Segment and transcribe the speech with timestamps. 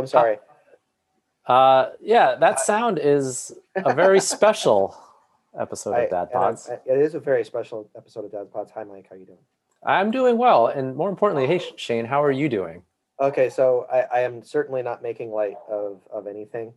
[0.00, 0.38] I'm sorry.
[1.46, 4.96] Uh, yeah, that sound is a very special
[5.58, 6.68] episode I- of Dad Pods.
[6.70, 8.70] I- It is a very special episode of Dad Pods.
[8.72, 9.06] Hi, Mike.
[9.10, 9.38] How you doing?
[9.84, 12.82] I'm doing well, and more importantly, hey Shane, how are you doing?
[13.18, 16.72] Okay, so I, I am certainly not making light of of anything.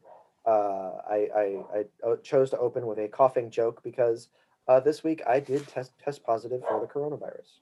[0.45, 1.85] Uh, i i
[2.21, 4.29] chose to open with a coughing joke because
[4.67, 7.59] uh, this week I did test test positive for the coronavirus.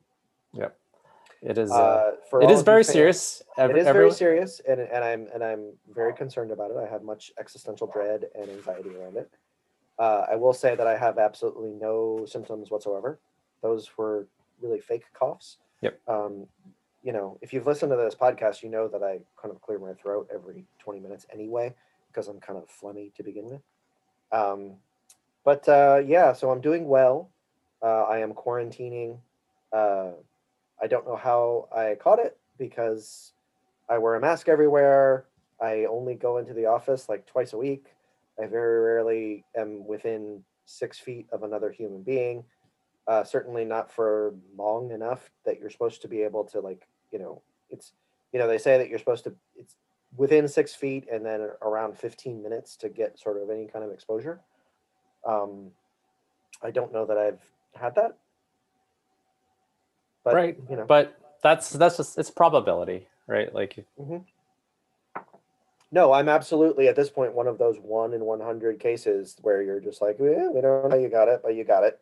[1.42, 1.72] It is.
[1.72, 3.42] Uh, Uh, for it is very serious.
[3.42, 6.78] It Every- is everyone- very serious, and, and I'm and I'm very concerned about it.
[6.78, 9.30] I have much existential dread and anxiety around it.
[9.98, 13.20] Uh, I will say that I have absolutely no symptoms whatsoever.
[13.62, 14.28] Those were
[14.62, 15.58] really fake coughs.
[15.82, 16.00] Yep.
[16.08, 16.48] Um,
[17.04, 19.80] you know, if you've listened to this podcast, you know that I kind of clear
[19.80, 21.74] my throat every 20 minutes anyway,
[22.08, 23.62] because I'm kind of phlegmy to begin with.
[24.32, 24.78] Um,
[25.44, 27.30] but uh, yeah, so I'm doing well.
[27.82, 29.18] Uh, I am quarantining.
[29.74, 30.12] Uh,
[30.82, 33.34] I don't know how I caught it because
[33.90, 35.26] I wear a mask everywhere.
[35.62, 37.86] I only go into the office like twice a week.
[38.42, 42.44] I very rarely am within six feet of another human being.
[43.08, 47.20] Uh, certainly not for long enough that you're supposed to be able to like, you
[47.20, 47.94] know, it's,
[48.32, 49.76] you know, they say that you're supposed to, it's
[50.18, 53.92] within six feet and then around 15 minutes to get sort of any kind of
[53.92, 54.40] exposure.
[55.26, 55.72] Um,
[56.64, 57.42] I don't know that I've
[57.76, 58.18] had that.
[60.24, 63.54] But, right, you know, but that's that's just it's probability, right?
[63.54, 63.86] Like
[65.92, 69.82] No, I'm absolutely at this point one of those one in 100 cases where you're
[69.82, 72.00] just like, yeah, we don't know you got it, but you got it.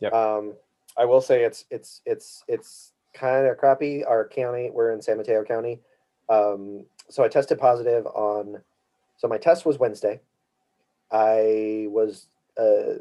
[0.00, 0.12] Yep.
[0.12, 0.52] Um,
[0.96, 4.04] I will say it's it's it's it's kind of crappy.
[4.04, 5.80] Our county, we're in San Mateo County.
[6.28, 8.60] Um, so I tested positive on.
[9.16, 10.20] So my test was Wednesday.
[11.10, 12.26] I was
[12.58, 13.00] uh,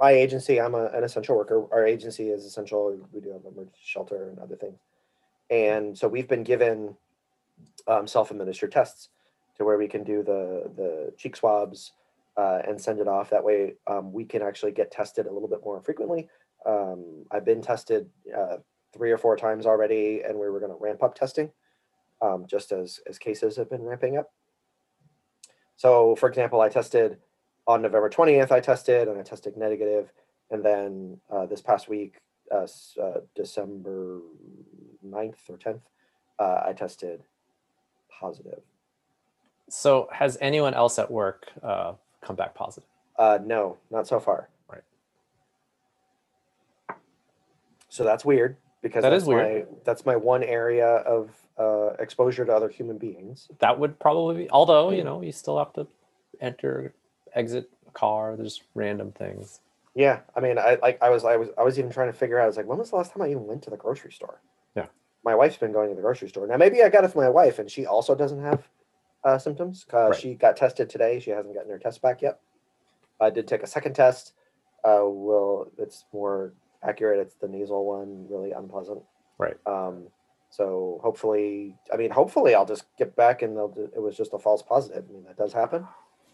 [0.00, 0.60] my agency.
[0.60, 1.66] I'm a, an essential worker.
[1.72, 2.98] Our agency is essential.
[3.12, 4.78] We do have emergency shelter and other things,
[5.50, 6.96] and so we've been given
[7.86, 9.10] um, self-administered tests
[9.58, 11.92] to where we can do the the cheek swabs
[12.36, 13.30] uh, and send it off.
[13.30, 16.28] That way, um, we can actually get tested a little bit more frequently.
[16.66, 18.56] Um, I've been tested uh,
[18.92, 21.50] three or four times already, and we were going to ramp up testing
[22.22, 24.32] um, just as as cases have been ramping up.
[25.76, 27.18] So, for example, I tested
[27.66, 28.50] on November 20th.
[28.50, 30.12] I tested and I tested negative,
[30.50, 32.16] and then uh, this past week,
[32.52, 32.66] uh,
[33.00, 34.20] uh, December
[35.06, 35.80] 9th or 10th,
[36.38, 37.22] uh, I tested
[38.18, 38.60] positive.
[39.68, 42.88] so, has anyone else at work uh, come back positive?
[43.18, 44.48] Uh, no, not so far.
[44.68, 44.82] Right.
[47.88, 49.66] So that's weird because That that's is weird.
[49.68, 53.48] My, that's my one area of uh, exposure to other human beings.
[53.58, 55.86] That would probably be, although you know you still have to
[56.40, 56.94] enter,
[57.34, 58.36] exit a car.
[58.36, 59.60] There's random things.
[59.94, 62.38] Yeah, I mean, I like I was I was I was even trying to figure
[62.38, 62.44] out.
[62.44, 64.40] I was like, when was the last time I even went to the grocery store?
[64.76, 64.86] Yeah.
[65.24, 66.56] My wife's been going to the grocery store now.
[66.56, 68.68] Maybe I got it from my wife, and she also doesn't have
[69.24, 69.86] uh, symptoms.
[69.92, 70.18] Uh, Right.
[70.18, 71.18] She got tested today.
[71.20, 72.40] She hasn't gotten her test back yet.
[73.20, 74.32] I did take a second test.
[74.84, 77.18] Uh, will it's more accurate.
[77.18, 79.02] It's the nasal one, really unpleasant.
[79.38, 79.56] Right.
[79.66, 80.04] Um,
[80.50, 83.68] so hopefully, I mean, hopefully, I'll just get back and they'll.
[83.68, 85.04] Do, it was just a false positive.
[85.08, 85.86] I mean, that does happen.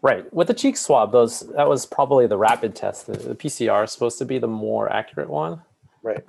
[0.02, 0.32] Right.
[0.32, 3.06] With the cheek swab, those that was probably the rapid test.
[3.06, 5.62] The, the PCR is supposed to be the more accurate one.
[6.02, 6.24] Right.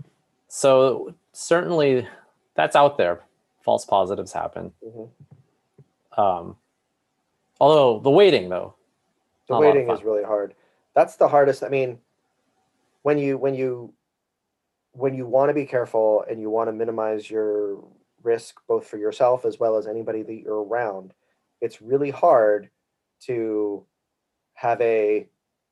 [0.47, 2.07] So certainly
[2.55, 3.21] that's out there.
[3.63, 4.71] False positives happen.
[4.83, 5.09] Mhm.
[6.17, 6.55] Um,
[7.59, 8.73] although the waiting though,
[9.47, 10.55] the Not a lot of waiting is really hard
[10.97, 11.99] that's the hardest i mean
[13.03, 13.93] when you when you
[14.93, 17.83] when you want to be careful and you want to minimize your
[18.23, 21.13] risk both for yourself as well as anybody that you're around
[21.61, 22.67] it's really hard
[23.21, 23.83] to
[24.53, 25.27] have a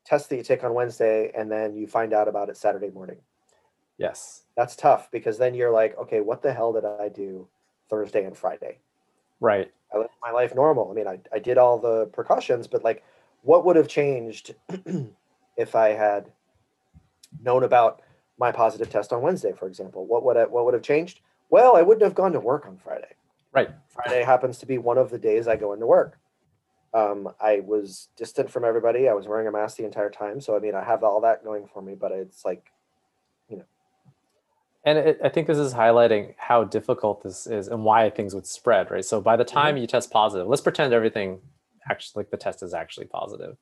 [0.05, 3.17] test that you take on wednesday and then you find out about it saturday morning
[3.97, 7.47] yes, that's tough because then you're like okay what the hell did i do
[7.89, 8.77] thursday and friday
[9.39, 9.71] right.
[9.93, 10.91] I lived my life normal.
[10.91, 13.03] I mean, I, I did all the precautions, but like,
[13.41, 14.55] what would have changed
[15.57, 16.31] if I had
[17.41, 18.01] known about
[18.37, 20.05] my positive test on Wednesday, for example?
[20.05, 21.21] What would I, what would have changed?
[21.49, 23.13] Well, I wouldn't have gone to work on Friday.
[23.53, 23.69] Right.
[23.87, 26.19] Friday happens to be one of the days I go into work.
[26.95, 29.09] Um, I was distant from everybody.
[29.09, 31.43] I was wearing a mask the entire time, so I mean, I have all that
[31.43, 31.93] going for me.
[31.93, 32.71] But it's like,
[33.49, 33.65] you know.
[34.85, 38.47] And it, I think this is highlighting how difficult this is and why things would
[38.47, 39.03] spread, right?
[39.03, 41.41] So by the time you test positive, let's pretend everything
[41.89, 43.57] actually like the test is actually positive.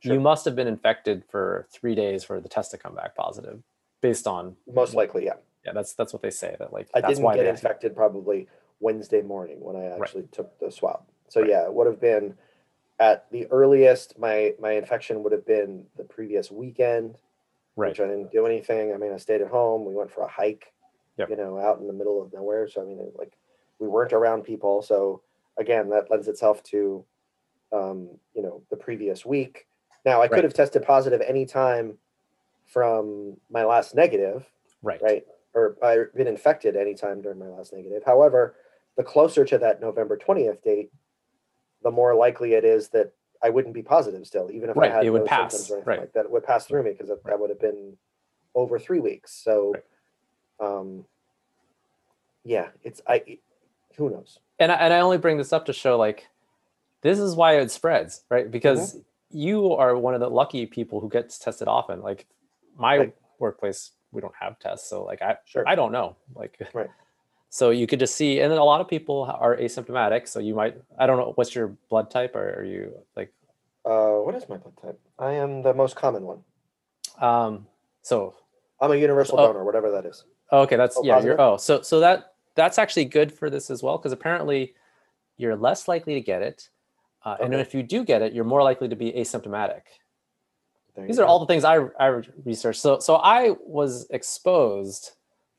[0.00, 0.14] Sure.
[0.14, 3.62] You must have been infected for three days for the test to come back positive,
[4.00, 5.34] based on most likely, yeah.
[5.66, 8.48] yeah, that's that's what they say that like I that's didn't why get infected probably
[8.80, 11.02] Wednesday morning when I actually took the swab.
[11.28, 11.50] So Right.
[11.50, 12.34] yeah, it would have been
[12.98, 14.18] at the earliest.
[14.18, 17.16] My my infection would have been the previous weekend,
[17.76, 17.90] right.
[17.90, 18.92] which I didn't do anything.
[18.92, 19.84] I mean, I stayed at home.
[19.84, 20.72] We went for a hike,
[21.16, 21.30] Yep.
[21.30, 22.68] you know, out in the middle of nowhere.
[22.68, 23.36] So I mean, like
[23.78, 24.82] we weren't around people.
[24.82, 25.22] So
[25.58, 27.04] again, that lends itself to,
[27.72, 29.66] um, you know, the previous week.
[30.04, 31.96] Now, I could have tested positive anytime
[32.66, 34.46] from my last negative,
[34.82, 35.00] Right.
[35.02, 35.24] right?
[35.54, 38.02] Or I've been infected anytime during my last negative.
[38.04, 38.56] However,
[38.96, 40.90] the closer to that November 20th date,
[41.84, 44.94] the more likely it is that I wouldn't be positive still, even if Right, I
[44.94, 46.00] had it would pass, symptoms or anything right.
[46.00, 46.24] like that.
[46.24, 47.96] It would pass through me because that, that would have been
[48.54, 49.32] over three weeks.
[49.44, 49.74] So,
[50.60, 50.78] Right.
[50.78, 51.04] um,
[52.42, 53.38] yeah, it's I.
[53.96, 54.40] Who knows?
[54.58, 56.28] and I, and I only bring this up to show like
[57.02, 58.50] this is why it spreads, right?
[58.50, 58.96] Because
[59.30, 62.00] you are one of the lucky people who gets tested often.
[62.00, 62.26] Like
[62.76, 63.14] my Right.
[63.38, 65.68] workplace, we don't have tests, so like I Sure.
[65.68, 66.16] I don't know.
[66.34, 66.90] Like Right.
[67.54, 70.26] So you could just see, and then a lot of people are asymptomatic.
[70.26, 73.32] So you might I don't know what's your blood type, or are you like
[73.84, 74.98] Uh, what is my blood type?
[75.20, 76.42] I am the most common one.
[77.20, 77.68] um
[78.02, 78.34] so
[78.80, 79.46] I'm a universal Oh.
[79.46, 80.24] donor, whatever that is.
[80.50, 81.22] Oh, okay, that's Oh, yeah.
[81.22, 84.74] You're oh, so so that that's actually good for this as well because apparently
[85.36, 86.68] you're less likely to get it,
[87.24, 89.82] uh, and if you do get it, you're more likely to be asymptomatic.
[90.96, 92.06] These you are all the things I I
[92.44, 92.80] researched.
[92.80, 95.12] So so I was exposed.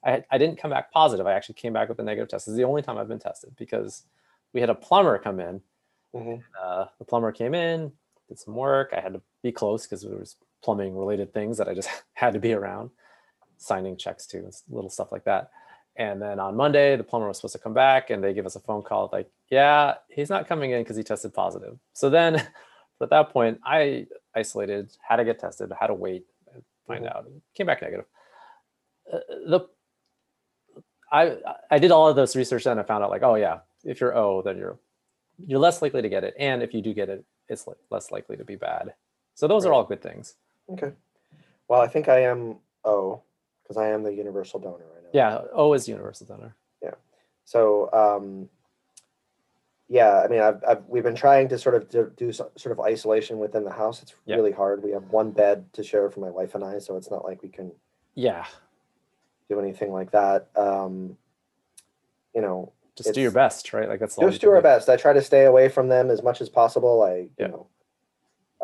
[0.05, 1.25] I I didn't come back positive.
[1.27, 2.45] I actually came back with a negative test.
[2.45, 4.03] This is the only time I've been tested because
[4.53, 5.61] we had a plumber come in.
[6.13, 6.43] Mhm.
[6.61, 7.91] Uh, the plumber came in,
[8.29, 8.93] did some work.
[8.95, 12.33] I had to be close because there was plumbing related things that I just had
[12.33, 12.89] to be around,
[13.57, 15.51] signing checks to little stuff like that.
[15.97, 18.55] And then on Monday, the plumber was supposed to come back, and they give us
[18.57, 22.35] a phone call like, "Yeah, he's not coming in because he tested positive." So then,
[23.01, 27.15] at that point, I isolated, had to get tested, had to wait, and find Mhm.
[27.15, 27.27] out.
[27.53, 28.05] Came back negative.
[29.11, 29.59] Uh, the
[31.11, 31.37] I
[31.71, 32.79] I did all of this research then.
[32.79, 34.77] I found out like, oh yeah, if you're O, then you're
[35.45, 38.37] you're less likely to get it, and if you do get it, it's less likely
[38.37, 38.93] to be bad.
[39.35, 40.35] So those are all good things.
[40.71, 40.91] Okay.
[41.67, 43.21] Well, I think I am O
[43.63, 45.09] because I am the universal donor right now.
[45.13, 46.55] Yeah, O is universal donor.
[46.81, 46.91] Yeah.
[47.43, 48.47] So, um,
[49.87, 52.71] yeah, I mean, I've, I've we've been trying to sort of do, do so- sort
[52.71, 54.01] of isolation within the house.
[54.01, 54.35] It's Yeah.
[54.37, 54.83] really hard.
[54.83, 57.43] We have one bed to share for my wife and I, so it's not like
[57.43, 57.71] we can
[58.15, 58.45] Yeah,
[59.49, 60.47] do anything like that.
[60.55, 61.17] Um,
[62.33, 63.87] you know, just do your best, right?
[63.89, 64.89] Like that's just do our best.
[64.89, 67.03] I try to stay away from them as much as possible.
[67.03, 67.47] I, Yeah.
[67.47, 67.67] you know,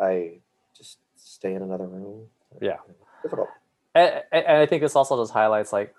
[0.00, 0.38] I
[0.76, 2.26] just stay in another room.
[2.60, 2.78] Yeah.
[3.22, 3.48] Difficult.
[3.94, 5.94] And, and I think this also just highlights like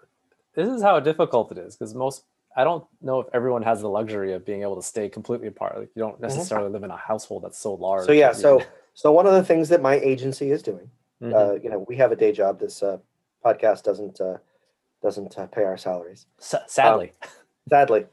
[0.55, 2.23] this is how difficult it is because most
[2.55, 5.77] I don't know if everyone has the luxury of being able to stay completely apart.
[5.77, 8.01] Like you don't necessarily live in a household that's so large.
[8.01, 8.07] Mm-hmm.
[8.07, 8.61] So yeah, so
[8.93, 10.89] so one of the things that my agency is doing
[11.21, 11.33] Mhm.
[11.33, 12.59] uh, you know, we have a day job.
[12.59, 12.97] This uh,
[13.45, 14.37] podcast doesn't uh,
[15.03, 17.11] doesn't uh, pay our salaries, S- sadly,
[17.69, 18.05] sadly.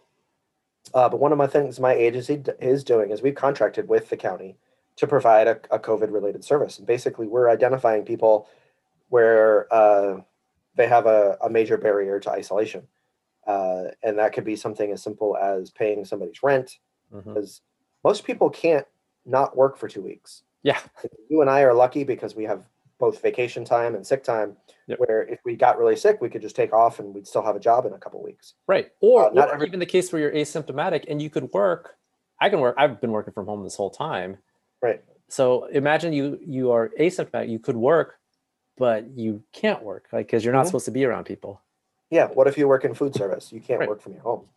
[0.92, 4.10] Uh, but one of my things my agency d- is doing is we've contracted with
[4.10, 4.58] the county
[4.96, 6.78] to provide a, a COVID related service.
[6.78, 8.48] And basically, we're identifying people
[9.08, 10.20] where uh,
[10.75, 12.87] they have a, a major barrier to isolation,
[13.46, 16.78] uh, and that could be something as simple as paying somebody's rent,
[17.12, 17.62] because
[18.04, 18.86] most people can't
[19.25, 20.43] not work for two weeks.
[20.62, 20.81] Yeah,
[21.28, 22.64] you and I are lucky because we have
[23.00, 24.56] both vacation time and sick time.
[24.87, 25.00] Yep.
[25.00, 27.56] Where if we got really sick, we could just take off and we'd still have
[27.56, 28.55] a job in a couple weeks.
[28.69, 28.93] right.
[29.00, 31.97] Or, Uh, not or every- even the case where you're asymptomatic and you could work.
[32.41, 32.76] I can work.
[32.79, 34.38] I've been working from home this whole time.
[34.81, 35.02] Right.
[35.29, 37.49] So imagine you you are asymptomatic.
[37.49, 38.19] You could work,
[38.77, 40.69] but you can't work like because you're not Mhm.
[40.69, 41.60] supposed to be around people.
[42.10, 42.29] Yeah.
[42.29, 43.53] What if you work in food service?
[43.53, 43.89] You can't Right.
[43.89, 44.48] work from your home.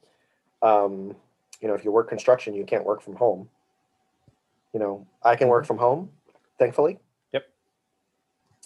[0.62, 1.16] Um,
[1.62, 3.50] you know, if you work construction, you can't work from home.
[4.74, 6.12] You know, I can work from home,
[6.58, 7.00] thankfully.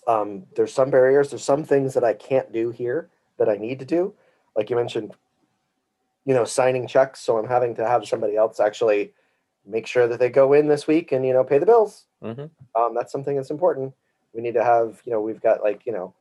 [0.08, 1.30] Um, there's some barriers.
[1.30, 4.14] There's some things that I can't do here that I need to do.
[4.56, 5.14] Like you mentioned,
[6.26, 7.20] you know, signing checks.
[7.20, 9.14] So I'm having to have somebody else actually
[9.66, 12.06] make sure that they go in this week and you know pay the bills.
[12.22, 12.46] hmm
[12.76, 13.94] Um, that's something that's important.
[14.34, 16.14] We need to have, you know, we've got like, you know,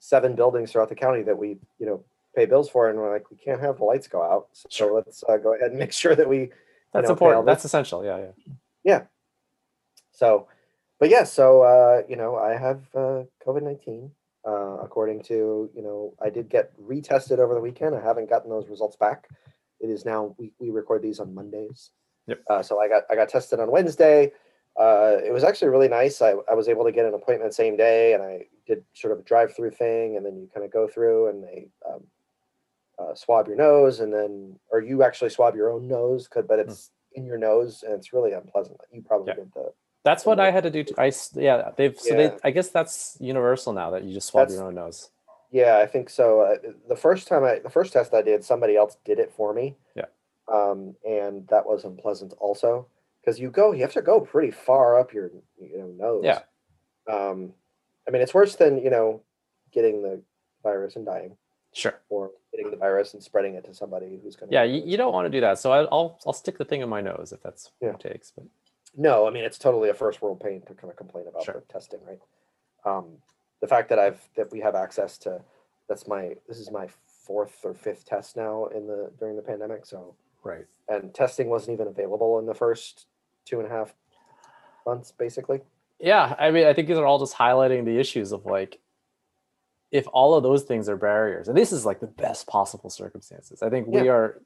[0.00, 2.04] seven buildings throughout the county that we, you know,
[2.34, 4.48] pay bills for, and we're like, we can't have the lights go out.
[4.52, 4.94] So Sure.
[4.94, 6.50] let's uh, go ahead and make sure that we.
[6.92, 7.46] That's know, important.
[7.46, 8.04] That's essential.
[8.04, 9.02] Yeah, yeah, yeah.
[10.10, 10.48] So,
[11.00, 14.12] but yeah, so uh, you know, I have uh, COVID nineteen.
[14.46, 17.94] Uh, according to you know, I did get retested over the weekend.
[17.94, 19.28] I haven't gotten those results back.
[19.80, 21.90] It is now we, we record these on Mondays.
[22.26, 22.42] Yep.
[22.48, 24.32] Uh, so I got I got tested on Wednesday.
[24.78, 26.22] Uh, it was actually really nice.
[26.22, 29.18] I, I was able to get an appointment same day, and I did sort of
[29.18, 32.04] a drive through thing, and then you kind of go through and they um,
[32.98, 36.92] uh, swab your nose, and then or you actually swab your own nose, but it's
[37.14, 38.78] in your nose, and it's really unpleasant.
[38.92, 39.42] You probably Yeah.
[39.44, 39.72] did the
[40.04, 40.84] That's what I had to do.
[40.84, 40.94] Too.
[40.98, 42.28] I yeah, they've so Yeah.
[42.28, 42.36] they.
[42.44, 45.10] I guess that's universal now that you just swab That's- your own nose.
[45.52, 46.42] Yeah, I think so.
[46.42, 46.56] Uh,
[46.88, 49.74] the first time I, the first test I did, somebody else did it for me.
[49.96, 50.04] Yeah.
[50.46, 52.86] Um, and that was unpleasant also
[53.20, 55.30] because you go, you have to go pretty far up your,
[55.60, 56.22] you know, nose.
[56.24, 56.42] Yeah.
[57.12, 57.52] Um,
[58.06, 59.22] I mean, it's worse than you know,
[59.72, 60.20] getting the
[60.62, 61.36] virus and dying.
[61.72, 62.00] Sure.
[62.08, 64.54] or getting the virus and spreading it to somebody who's going to.
[64.54, 65.58] Yeah, you, you don't want to do that.
[65.60, 67.92] So I, I'll I'll stick the thing in my nose if that's Yeah.
[67.92, 68.32] what it takes.
[68.32, 68.44] But
[68.96, 71.62] No, I mean it's totally a first world pain to kind of complain about Sure.
[71.66, 72.20] the testing, right?
[72.84, 73.18] Um,
[73.60, 75.40] the fact that I've that we have access to
[75.88, 79.86] that's my this is my fourth or fifth test now in the during the pandemic.
[79.86, 80.66] So right.
[80.88, 83.06] and testing wasn't even available in the first
[83.44, 83.94] two and a half
[84.86, 85.60] months, basically.
[85.98, 88.78] Yeah, I mean, I think these are all just highlighting the issues of like,
[89.90, 93.62] if all of those things are barriers, and this is like the best possible circumstances.
[93.62, 94.40] I think we are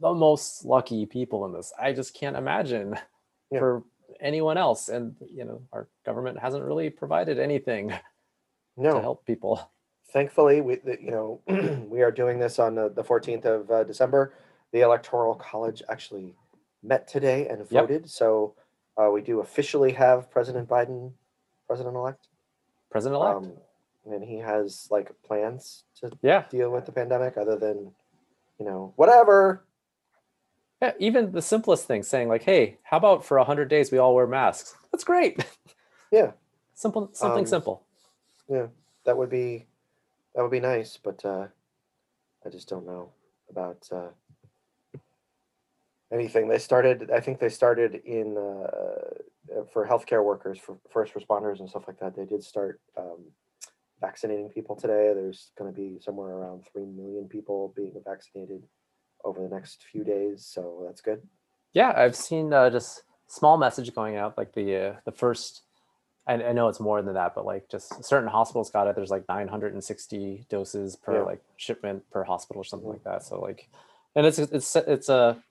[0.00, 1.72] the most lucky people in this.
[1.80, 2.98] I just can't imagine
[3.50, 3.60] Yeah.
[3.60, 3.82] for
[4.20, 7.88] anyone else, and you know, our government hasn't really provided anything
[8.82, 9.70] to help people.
[10.10, 11.40] thankfully, we you know
[11.88, 14.34] we are doing this on the, the 14th of uh, December.
[14.72, 16.34] The Electoral College actually
[16.82, 17.70] met today and Yep.
[17.70, 18.54] voted, so
[18.96, 21.12] uh, we do officially have President Biden
[21.66, 22.28] president elect.
[22.90, 23.36] President elect.
[23.46, 23.52] Um,
[24.12, 27.92] and he has like plans to yeah, deal with the pandemic other than,
[28.58, 29.64] you know, whatever.
[30.80, 30.92] Yeah.
[30.98, 34.26] Even the simplest thing, saying like, "Hey, how about for hundred days we all wear
[34.26, 35.44] masks?" That's great.
[36.10, 36.32] Yeah,
[36.72, 37.82] Simple, something Um, simple.
[38.48, 38.68] Yeah,
[39.04, 39.66] that would be
[40.34, 41.48] that would be nice, but uh,
[42.46, 43.10] I just don't know
[43.50, 44.08] about uh,
[46.12, 46.48] anything.
[46.48, 51.60] They started, I think they started in uh, uh, for healthcare workers, for first responders
[51.60, 52.14] and stuff like that.
[52.14, 53.24] They did start um,
[54.00, 55.12] vaccinating people today.
[55.14, 58.62] There's going to be somewhere around three million people being vaccinated
[59.24, 61.22] over the next few days, so that's good.
[61.72, 65.62] Yeah, I've seen uh, just small message going out, like the uh, the first.
[66.26, 68.94] I, I know it's more than that, but like just certain hospitals got it.
[68.96, 71.22] There's like 960 doses per Yeah.
[71.22, 72.92] like shipment per hospital or something Mhm.
[72.94, 73.22] like that.
[73.24, 73.68] So like,
[74.14, 75.42] and it's it's it's a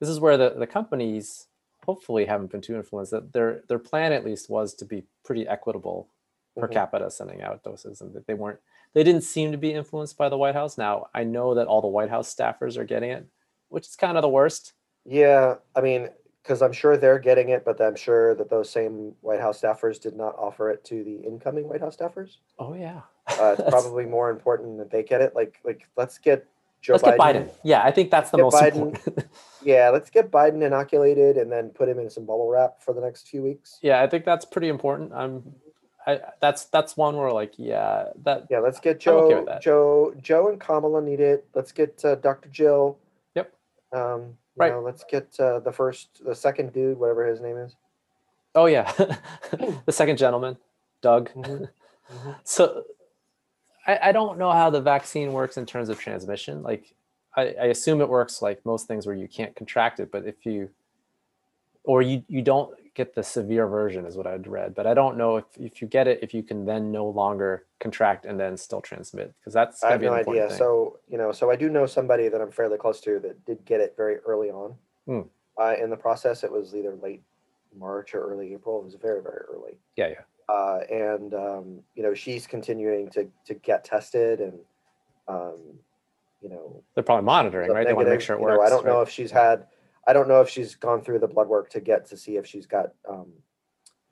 [0.00, 1.46] this is where the the companies
[1.86, 3.10] hopefully haven't been too influenced.
[3.12, 6.08] That their their plan at least was to be pretty equitable
[6.56, 6.72] per Mhm.
[6.72, 8.60] capita sending out doses, and that they weren't
[8.94, 10.78] they didn't seem to be influenced by the White House.
[10.78, 13.26] Now I know that all the White House staffers are getting it,
[13.68, 14.72] which is kind of the worst.
[15.04, 16.08] Yeah, I mean,
[16.42, 20.00] because I'm sure they're getting it, but I'm sure that those same White House staffers
[20.00, 22.36] did not offer it to the incoming White House staffers.
[22.58, 23.02] Oh yeah.
[23.26, 25.34] Uh, it's probably more important that they get it.
[25.34, 26.46] Like, like let's get
[26.80, 27.50] Joe Let's get Biden.
[27.64, 28.94] Yeah, I think that's the most Biden.
[28.94, 29.26] important.
[29.60, 33.00] Yeah, let's get Biden inoculated and then put him in some bubble wrap for the
[33.00, 33.80] next few weeks.
[33.82, 35.12] yeah, I think that's pretty important.
[35.12, 35.42] I'm
[36.08, 39.58] I that's that's one where like yeah, that Yeah, let's get Joe, okay.
[39.60, 41.46] Joe, Joe and Kamala need it.
[41.54, 42.48] Let's get uh, Dr.
[42.48, 42.98] Jill.
[43.34, 43.52] Yep.
[43.92, 44.72] Um, you Right.
[44.72, 47.76] know, let's get uh, the first, the second dude, whatever his name is.
[48.54, 48.90] Oh yeah.
[49.86, 50.56] the second gentleman,
[51.02, 51.30] Doug.
[51.34, 51.68] Mhm,
[52.12, 52.36] mhm.
[52.42, 52.84] So
[53.86, 56.62] I, I don't know how the vaccine works in terms of transmission.
[56.62, 56.94] Like
[57.36, 60.46] I, I assume it works like most things where you can't contract it, but if
[60.46, 60.70] you
[61.84, 64.74] or you you don't get the severe version is what I'd read.
[64.74, 67.64] But I don't know if, if you get it, if you can then no longer
[67.78, 69.32] contract and then still transmit.
[69.38, 70.48] Because that's I have no idea.
[70.48, 70.58] thing.
[70.58, 73.64] So you know, so I do know somebody that I'm fairly close to that did
[73.64, 74.74] get it very early on.
[75.06, 75.20] Hmm.
[75.56, 77.22] Uh, in the process, it was either late
[77.78, 78.80] March or early April.
[78.80, 79.74] It was very very early.
[79.96, 80.24] yeah, yeah.
[80.48, 84.58] Uh, and um, you know, she's continuing to to get tested, and
[85.28, 85.58] um,
[86.42, 87.86] you know, They're probably monitoring, right?
[87.86, 88.58] They want to make sure it You works.
[88.58, 88.92] know, I don't right?
[88.92, 89.66] know if she's had.
[90.06, 92.46] I don't know if she's gone through the blood work to get to see if
[92.46, 93.32] she's got um,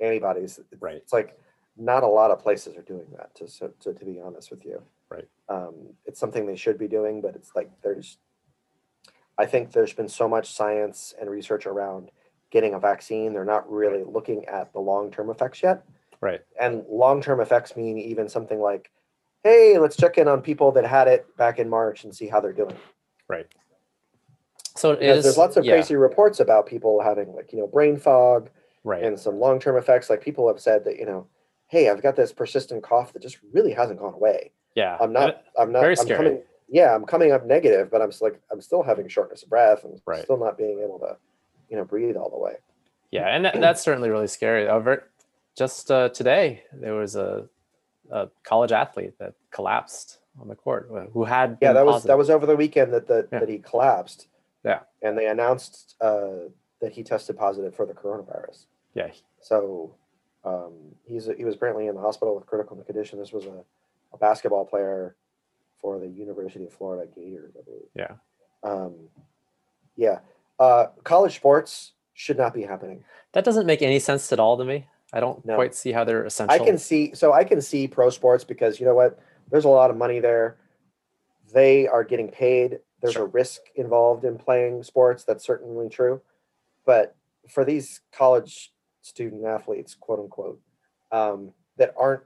[0.00, 0.60] antibodies.
[0.80, 0.96] Right.
[0.96, 1.38] It's like
[1.76, 3.34] not a lot of places are doing that.
[3.36, 4.82] To so, to, to be honest with you.
[5.08, 5.28] Right.
[5.48, 5.74] Um,
[6.04, 8.18] it's something they should be doing, but it's like there's.
[9.38, 12.10] I think there's been so much science and research around
[12.50, 13.32] getting a vaccine.
[13.34, 15.84] They're not really looking at the long term effects yet.
[16.20, 16.40] Right.
[16.60, 18.90] And long term effects mean even something like,
[19.44, 22.40] hey, let's check in on people that had it back in March and see how
[22.40, 22.76] they're doing.
[23.28, 23.46] Right.
[24.76, 27.96] So is, there's lots of yeah, crazy reports about people having like, you know, brain
[27.96, 28.50] fog
[28.84, 29.02] right.
[29.02, 30.10] and some long term effects.
[30.10, 31.26] Like people have said that, you know,
[31.68, 34.52] hey, I've got this persistent cough that just really hasn't gone away.
[34.74, 34.96] yeah.
[35.00, 36.16] I'm not, I'm not, very I'm scary.
[36.16, 39.48] coming, yeah, I'm coming up negative, but I'm still like, I'm still having shortness of
[39.48, 40.22] breath and Right.
[40.22, 41.16] still not being able to,
[41.68, 42.54] you know, breathe all the way.
[43.10, 44.66] Yeah, and that, that's certainly really scary.
[44.66, 45.10] However,
[45.56, 47.48] just uh, today there was a,
[48.10, 52.18] a college athlete that collapsed on the court uh, who had Yeah, that was that
[52.18, 53.38] was over the weekend that the, Yeah.
[53.40, 54.28] that he collapsed.
[54.66, 54.80] Yeah.
[55.02, 56.50] And they announced uh,
[56.82, 58.66] that he tested positive for the coronavirus.
[58.94, 59.08] yeah
[59.40, 59.94] So
[60.44, 60.72] um,
[61.04, 63.18] he's he was apparently in the hospital with critical condition.
[63.18, 63.64] This was a,
[64.12, 65.16] a basketball player
[65.80, 67.88] for the University of Florida Gators, I believe.
[67.94, 68.12] Yeah.
[68.62, 68.94] Um,
[69.96, 70.18] yeah.
[70.58, 73.04] Uh, college sports should not be happening.
[73.32, 74.86] that doesn't make any sense at all to me.
[75.12, 75.54] I don't No.
[75.54, 76.54] quite see how they're essential.
[76.54, 79.18] I can see so I can see pro sports because you know what?
[79.50, 80.56] There's a lot of money there.
[81.52, 82.80] They are getting paid.
[83.06, 83.24] There's Sure.
[83.24, 85.22] a risk involved in playing sports.
[85.22, 86.20] That's certainly true.
[86.84, 87.14] But
[87.48, 90.60] for these college student athletes, quote unquote,
[91.12, 92.24] um, that aren't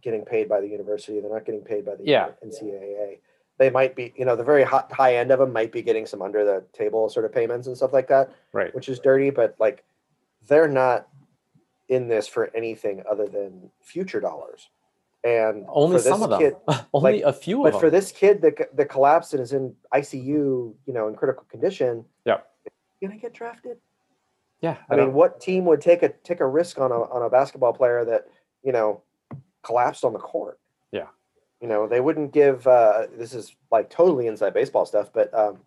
[0.00, 2.30] getting paid by the university, they're not getting paid by the Yeah.
[2.42, 3.20] NCAA.
[3.58, 6.04] they might be, you know, the very high, high end of them might be getting
[6.04, 8.74] some under the table sort of payments and stuff like that, Right.
[8.74, 9.30] which is dirty.
[9.30, 9.82] But like,
[10.46, 11.08] they're not
[11.88, 14.68] in this for anything other than future dollars.
[15.26, 16.38] And Only some of them.
[16.38, 16.56] kid-
[16.94, 17.72] Only like, a few of them.
[17.72, 21.44] but for this kid that that collapsed and is in ICU, you know, in critical
[21.50, 22.38] condition, yeah,
[23.02, 23.78] gonna get drafted.
[24.60, 24.76] yeah.
[24.88, 27.72] I mean, what team would take a take a risk on a on a basketball
[27.72, 28.28] player that
[28.62, 29.02] you know
[29.62, 30.60] collapsed on the court?
[30.92, 31.08] Yeah.
[31.60, 32.64] you know they wouldn't give.
[32.66, 35.58] Uh, this is like totally inside baseball stuff, but um,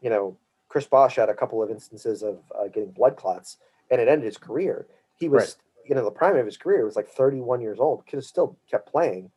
[0.00, 0.36] you know,
[0.68, 3.56] Chris Bosh had a couple of instances of uh, getting blood clots,
[3.90, 4.86] and it ended his career.
[5.16, 5.56] He was,
[5.88, 8.06] you know, the prime of his career was like 31 years old.
[8.06, 9.30] Could have still kept playing,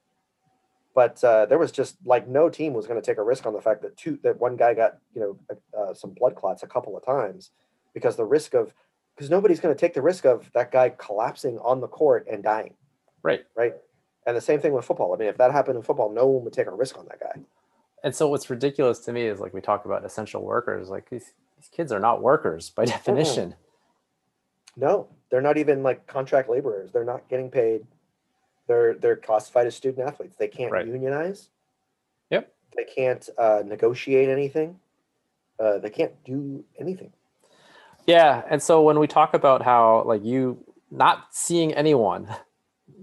[0.94, 3.54] but uh, there was just like no team was going to take a risk on
[3.54, 6.68] the fact that two that one guy got you know uh, some blood clots a
[6.68, 7.52] couple of times
[7.94, 8.74] because the risk of
[9.16, 12.44] because nobody's going to take the risk of that guy collapsing on the court and
[12.44, 12.74] dying
[13.24, 13.46] Right.
[13.56, 13.76] right
[14.26, 16.44] and the same thing with football i mean if that happened in football no one
[16.46, 17.40] would take a risk on that guy
[18.04, 20.90] And so what's ridiculous to me is like we talk about essential workers.
[20.90, 23.56] Like these, these kids are not workers by definition.
[24.76, 27.86] no they're not even like contract laborers they're not getting paid
[28.68, 30.86] they're they're classified as student athletes they can't Right.
[30.86, 31.50] unionize
[32.30, 32.54] Yep.
[32.78, 34.78] they can't uh, negotiate anything
[35.60, 37.12] uh, they can't do anything
[38.08, 38.42] Yeah.
[38.50, 42.28] And so when we talk about how like you not seeing anyone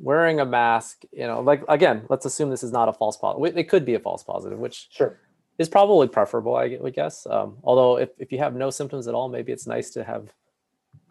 [0.00, 3.56] wearing a mask, you know, like again, let's assume this is not a false positive.
[3.56, 5.18] It could be a false positive, which sure
[5.58, 7.26] is probably preferable, I would guess.
[7.28, 10.32] Um, although if, if you have no symptoms at all, maybe it's nice to have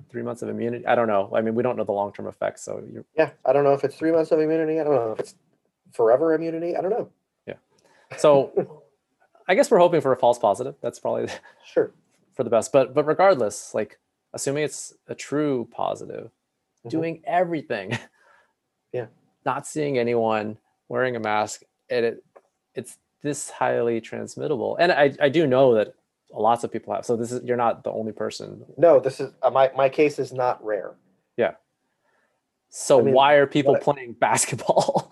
[0.09, 0.85] three months of immunity.
[0.85, 1.29] I don't know.
[1.35, 2.63] I mean, we don't know the long term effects.
[2.63, 5.11] So you're yeah i don't know if it's three months of immunity i don't know
[5.11, 5.35] if it's
[5.93, 7.09] forever immunity i don't know
[7.45, 7.55] Yeah.
[8.17, 8.83] so
[9.49, 10.75] I guess we're hoping for a false positive.
[10.81, 11.27] That's probably
[11.65, 11.91] sure
[12.35, 12.71] for the best.
[12.73, 13.97] But but regardless, like
[14.33, 16.29] assuming it's a true positive,
[16.85, 16.89] Mhm.
[16.89, 17.97] doing everything.
[18.93, 19.07] Yeah.
[19.45, 20.57] Not seeing anyone
[20.89, 22.23] wearing a mask, and it
[22.75, 24.77] it's this highly transmittable.
[24.79, 25.93] And I, I do know that
[26.33, 27.05] lots of people have.
[27.05, 28.65] So this is you're not the only person.
[28.77, 30.95] no this is uh, my my case is not rare
[31.37, 31.53] Yeah.
[32.69, 35.11] So I mean, why are people playing basketball?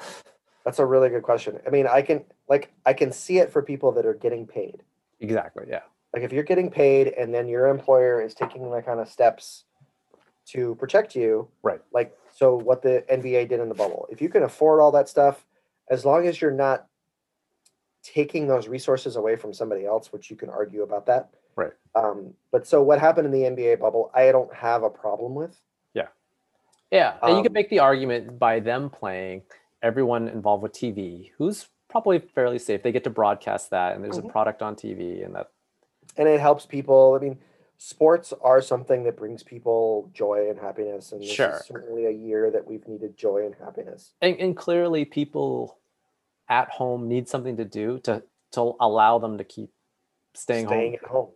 [0.65, 1.59] That's a really good question.
[1.65, 4.83] I mean, I can like I can see it for people that are getting paid.
[5.19, 5.65] exactly.
[5.69, 5.81] Yeah.
[6.13, 9.65] Like if you're getting paid and then your employer is taking the kind of steps
[10.47, 11.81] to protect you, Right.
[11.91, 14.07] Like so what the NBA did in the bubble.
[14.09, 15.45] If you can afford all that stuff,
[15.89, 16.87] as long as you're not
[18.05, 21.29] taking those resources away from somebody else, which you can argue about that.
[21.55, 21.73] Right.
[21.95, 25.59] Um, but so what happened in the NBA bubble, I don't have a problem with.
[25.93, 26.07] Yeah,
[26.91, 27.17] Yeah.
[27.23, 29.41] and you can Um, make the argument by them playing
[29.81, 32.83] everyone involved with TV, who's probably fairly safe.
[32.83, 34.25] They get to broadcast that, and there's Mhm.
[34.29, 35.49] a product on TV, and that
[36.17, 37.15] and it helps people.
[37.15, 37.39] I mean,
[37.77, 41.55] sports are something that brings people joy and happiness, and this Sure.
[41.57, 44.13] is certainly a year that we've needed joy and happiness.
[44.21, 45.77] and, and clearly people
[46.49, 49.69] at home need something to do to to allow them to keep
[50.33, 51.29] staying, Staying home at home.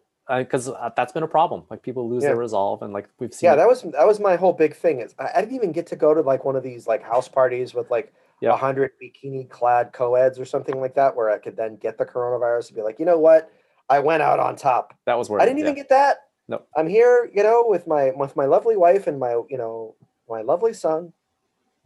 [0.45, 1.63] because uh, that's been a problem.
[1.69, 2.29] Like people lose Yeah.
[2.29, 3.49] their resolve, and like we've seen.
[3.49, 5.01] Yeah, that was that was my whole big thing.
[5.01, 7.27] Is I, I didn't even get to go to like one of these like house
[7.27, 8.57] parties with like a Yeah.
[8.57, 12.67] hundred bikini clad co-eds or something like that, where I could then get the coronavirus
[12.69, 13.51] and be like, you know what,
[13.89, 14.93] I went out on top.
[15.05, 16.17] that was where I didn't even get that.
[16.47, 16.67] Nope.
[16.75, 19.95] I'm here, you know, with my with my lovely wife and my you know
[20.29, 21.11] my lovely son,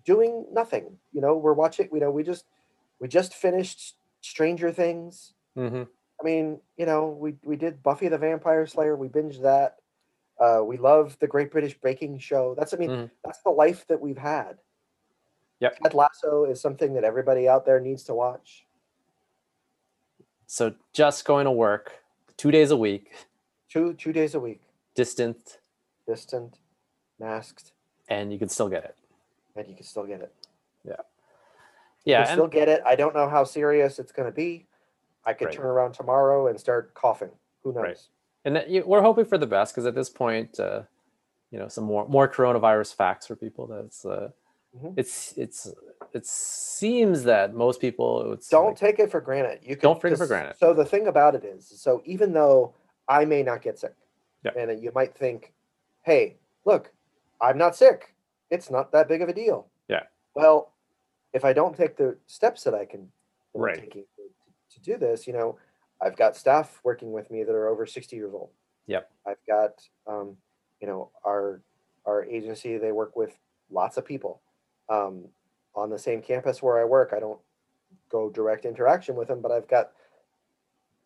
[0.05, 0.97] doing nothing.
[1.11, 1.89] You know, we're watching.
[1.93, 2.45] You know, we just
[3.03, 5.33] we just finished Stranger Things.
[5.55, 5.83] hmm
[6.21, 8.95] I mean, you know, we we did Buffy the Vampire Slayer.
[8.95, 9.79] We binged that.
[10.39, 12.55] Uh, we love the Great British Baking Show.
[12.57, 13.11] That's I mean, Mhm.
[13.25, 14.57] that's the life that we've had.
[15.59, 15.79] Yep.
[15.79, 18.65] Ted Lasso is something that everybody out there needs to watch.
[20.47, 21.91] So just going to work
[22.37, 23.11] two days a week,
[23.69, 24.61] Two two days a week,
[24.95, 25.59] distant,
[26.07, 26.57] distant,
[27.19, 27.73] masked,
[28.07, 28.95] and you can still get it.
[29.57, 30.33] and you can still get it.
[30.85, 30.93] You
[32.05, 32.81] Yeah, and- still get it.
[32.85, 34.67] I don't know how serious it's going to be.
[35.25, 35.55] I could Right.
[35.55, 37.31] turn around tomorrow and start coughing.
[37.63, 37.83] Who knows?
[37.83, 38.07] Right.
[38.45, 40.81] and that you, we're hoping for the best because at this point, uh,
[41.49, 43.67] you know, some more more coronavirus facts for people.
[43.67, 44.31] That's uh,
[44.77, 44.95] Mhm.
[44.97, 45.73] it's it's
[46.11, 49.59] it seems that most people it's don't like- take it for granted.
[49.63, 50.57] You Don't take it for granted.
[50.57, 52.73] So the thing about it is, so even though
[53.07, 53.93] I may not get sick,
[54.43, 54.51] Yeah.
[54.57, 55.53] and you might think,
[56.01, 56.35] "Hey,
[56.65, 56.91] look,
[57.39, 58.13] I'm not sick.
[58.49, 60.03] It's not that big of a deal." Yeah.
[60.35, 60.72] Well,
[61.33, 63.11] if I don't take the steps that I can
[63.53, 63.79] that Right.
[63.79, 65.57] taking to, to do this, you know,
[66.01, 68.49] I've got staff working with me that are over 60 years old.
[68.87, 69.09] Yep.
[69.27, 70.37] I've got, um,
[70.81, 71.61] you know, our
[72.05, 72.77] our agency.
[72.77, 73.37] They work with
[73.71, 74.41] lots of people
[74.89, 75.25] um,
[75.75, 77.13] on the same campus where I work.
[77.15, 77.39] I don't
[78.09, 79.91] go direct interaction with them, but I've got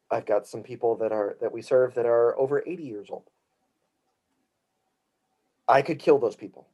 [0.10, 3.30] I've got some people that are that we serve that are over 80 years old.
[5.68, 6.68] I could kill those people.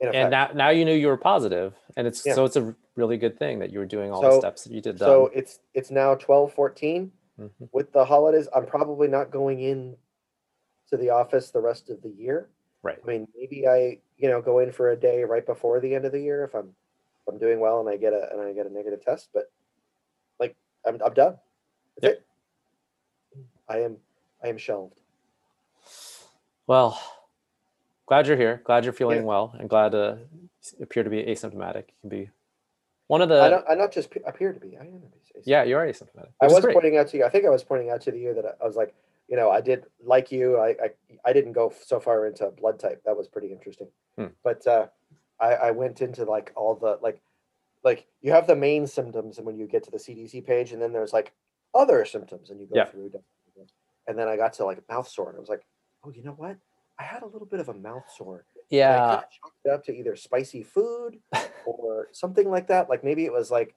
[0.00, 0.08] Right.
[0.14, 0.24] in effect.
[0.24, 2.34] and now now you knew you were positive, and it's Yeah.
[2.34, 4.80] so it's a really good thing that you were doing all the steps that you
[4.80, 4.98] did.
[4.98, 5.38] so done.
[5.38, 7.12] it's it's now twelve fourteen.
[7.40, 7.68] Mhm.
[7.72, 9.96] With the holidays, I'm probably not going in
[10.88, 12.50] to the office the rest of the year.
[12.82, 12.98] Right.
[13.02, 16.04] I mean, maybe I, you know, go in for a day right before the end
[16.04, 18.52] of the year if I'm if I'm doing well and I get a and I
[18.52, 19.50] get a negative test, but
[20.38, 20.54] like
[20.86, 21.38] I'm I'm done.
[21.96, 22.12] That's Yep.
[22.12, 22.26] it.
[23.68, 23.96] I am
[24.42, 25.00] I am shelved.
[26.66, 27.00] Well,
[28.06, 28.60] glad you're here.
[28.64, 29.24] Glad you're feeling Yeah.
[29.24, 30.18] well, and glad to
[30.80, 31.88] appear to be asymptomatic.
[31.88, 32.30] You can be
[33.08, 33.40] one of the.
[33.42, 34.76] I don't I not just appear to be.
[34.76, 35.02] I am.
[35.44, 36.30] Yeah, you are asymptomatic.
[36.40, 37.24] I was pointing out to you.
[37.24, 38.94] I think I was pointing out to you that I- I was like,
[39.28, 40.58] you know, I did like you.
[40.58, 40.90] I I,
[41.24, 43.02] I didn't go so far into blood type.
[43.04, 43.88] That was pretty interesting.
[44.16, 44.26] Hmm.
[44.42, 44.86] But uh,
[45.40, 47.20] I I went into like all the like
[47.82, 50.80] like you have the main symptoms, and when you get to the CDC page, and
[50.80, 51.32] then there's like
[51.74, 52.86] other symptoms, and you go Yeah.
[52.86, 53.10] through.
[54.06, 55.64] And then I got to like mouth sore, and I was like,
[56.04, 56.56] oh, you know what?
[56.98, 58.44] I had a little bit of a mouth sore.
[58.70, 59.20] Yeah,
[59.64, 61.18] it up to either spicy food
[61.66, 62.88] or something like that.
[62.88, 63.74] Like maybe it was like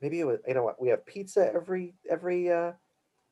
[0.00, 2.72] maybe it was you know what we have pizza every every uh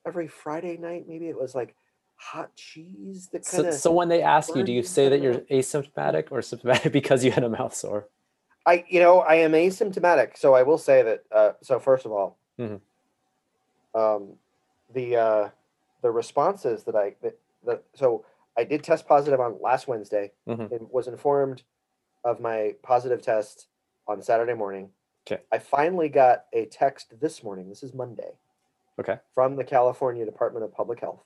[0.07, 1.07] every Friday night.
[1.09, 1.75] Maybe it was like
[2.17, 5.21] hot cheese that kind So, of so when they ask you, do you say that
[5.21, 8.09] you're asymptomatic or symptomatic because you had a mouth sore?
[8.67, 11.25] I you know I am asymptomatic, so I will say that.
[11.31, 12.81] Uh, so first of all, Mhm.
[13.95, 14.35] um,
[14.93, 15.49] the uh,
[16.03, 18.25] the responses that I that, that so
[18.59, 20.73] I did test positive on last Wednesday Mhm.
[20.73, 21.63] and was informed
[22.25, 23.69] of my positive test
[24.09, 24.93] on Saturday morning.
[25.25, 25.41] 'Kay.
[25.53, 27.69] I finally got a text this morning.
[27.69, 28.37] This is Monday.
[28.99, 29.21] Okay.
[29.33, 31.25] From the California Department of Public Health.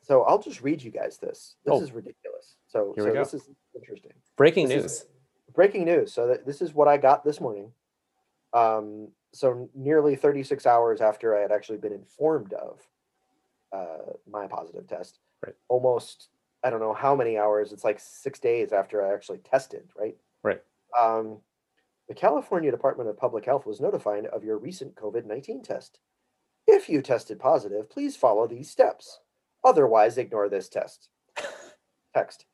[0.00, 1.56] So I'll just read you guys this.
[1.64, 1.82] This Oh.
[1.82, 2.56] is ridiculous.
[2.66, 3.18] So, Here we so go.
[3.20, 5.06] this is interesting Breaking This news.
[5.52, 6.14] breaking news.
[6.14, 7.74] So that this is what I got this morning.
[8.54, 12.88] Um, so nearly 36 hours after I had actually been informed of
[13.72, 15.20] uh, my positive test.
[15.44, 15.54] Right.
[15.68, 16.28] Almost,
[16.64, 17.72] I don't know how many hours.
[17.72, 19.88] It's like six days after I actually tested.
[19.98, 20.16] Right.
[20.42, 20.60] Right.
[21.00, 21.38] Um,
[22.08, 26.00] the California Department of Public Health was notified of your recent COVID 19 test.
[26.66, 29.20] If you tested positive, please follow these steps.
[29.64, 31.08] Otherwise, ignore this test.
[32.14, 32.46] Text.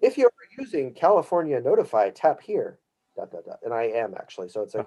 [0.00, 2.78] if you're using California Notify, tap here.
[3.16, 3.60] Dot, dot, dot.
[3.62, 4.48] And I am actually.
[4.48, 4.86] So it's a Oh.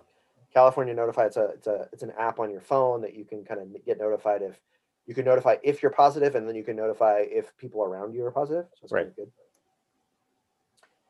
[0.54, 1.26] California Notify.
[1.26, 3.86] It's a it's a it's an app on your phone that you can kind of
[3.86, 4.60] get notified if
[5.08, 8.26] you can notify if you're positive, and then you can notify if people around you
[8.26, 8.66] are positive.
[8.76, 9.16] So it's Right.
[9.16, 9.32] good.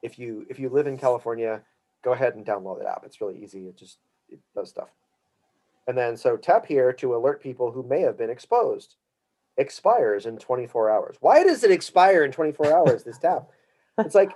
[0.04, 1.64] If you if you live in California,
[2.04, 3.04] go ahead and download the app.
[3.04, 3.68] It's really easy.
[3.68, 4.90] It just it does stuff.
[5.88, 8.96] And then so tap here to alert people who may have been exposed.
[9.58, 11.18] Expires in 24 hours.
[11.20, 13.04] Why does it expire in 24 hours?
[13.04, 13.50] This tap.
[13.98, 14.32] It's like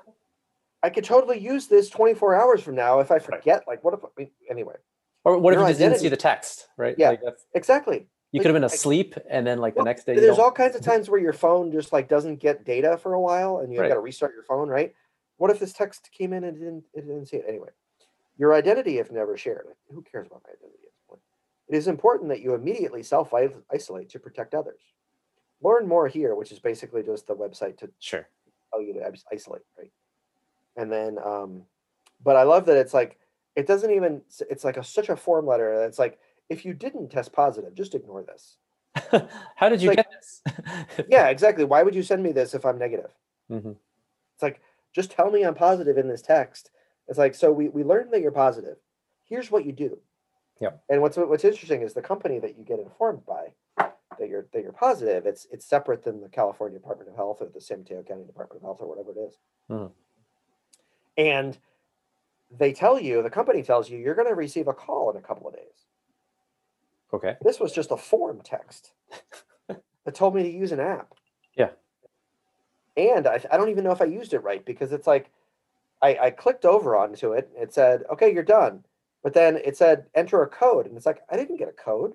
[0.81, 3.67] I could totally use this 24 hours from now if I forget.
[3.67, 4.77] Like what if I mean, anyway?
[5.23, 6.95] Or what if you didn't see the text, right?
[6.97, 7.09] Yeah.
[7.09, 7.21] Like
[7.53, 8.07] Exactly.
[8.31, 10.15] You could have been asleep and then like Well, the next day.
[10.15, 12.97] You There's don't, all kinds of times where your phone just like doesn't get data
[12.97, 13.89] for a while and you've Right.
[13.89, 14.93] got to restart your phone, right?
[15.37, 17.69] What if this text came in and it didn't it didn't see it anyway?
[18.37, 19.67] Your identity if never shared.
[19.89, 21.21] Who cares about my identity at this point?
[21.67, 24.81] It is important that you immediately self isolate to protect others.
[25.61, 28.27] Learn more here, which is basically just the website to sure.
[28.71, 29.91] tell you to isolate, right?
[30.77, 31.63] And then, um,
[32.23, 33.19] but I love that it's like
[33.55, 34.21] it doesn't even.
[34.49, 35.83] It's like a such a form letter.
[35.83, 36.19] it's like
[36.51, 38.57] if you didn't test positive, just ignore this.
[39.55, 40.41] How did you like- get this?
[41.07, 41.63] Yeah, exactly.
[41.63, 43.11] Why would you send me this if I'm negative?
[43.49, 43.75] Mhm.
[44.35, 44.61] It's like
[44.93, 46.71] just tell me I'm positive in this text.
[47.07, 48.77] It's like so we we learned that you're positive.
[49.25, 49.97] Here's what you do.
[50.59, 50.71] Yeah.
[50.89, 54.61] And what's what's interesting is the company that you get informed by that you're that
[54.61, 55.25] you're positive.
[55.25, 58.57] It's it's separate than the California Department of Health or the San Mateo County Department
[58.61, 59.37] of Health or whatever it is.
[59.69, 59.91] Mhm.
[61.17, 61.57] And
[62.57, 65.21] they tell you, the company tells you, you're going to receive a call in a
[65.21, 65.80] couple of days.
[67.13, 67.35] Okay.
[67.41, 68.93] This was just a form text
[69.67, 71.13] that told me to use an app.
[71.55, 71.69] Yeah.
[72.97, 75.29] And I, I don't even know if I used it right because it's like
[76.01, 77.49] I, I clicked over onto it.
[77.55, 78.83] It said, okay, you're done.
[79.23, 80.87] But then it said, enter a code.
[80.87, 82.13] And it's like, I didn't get a code.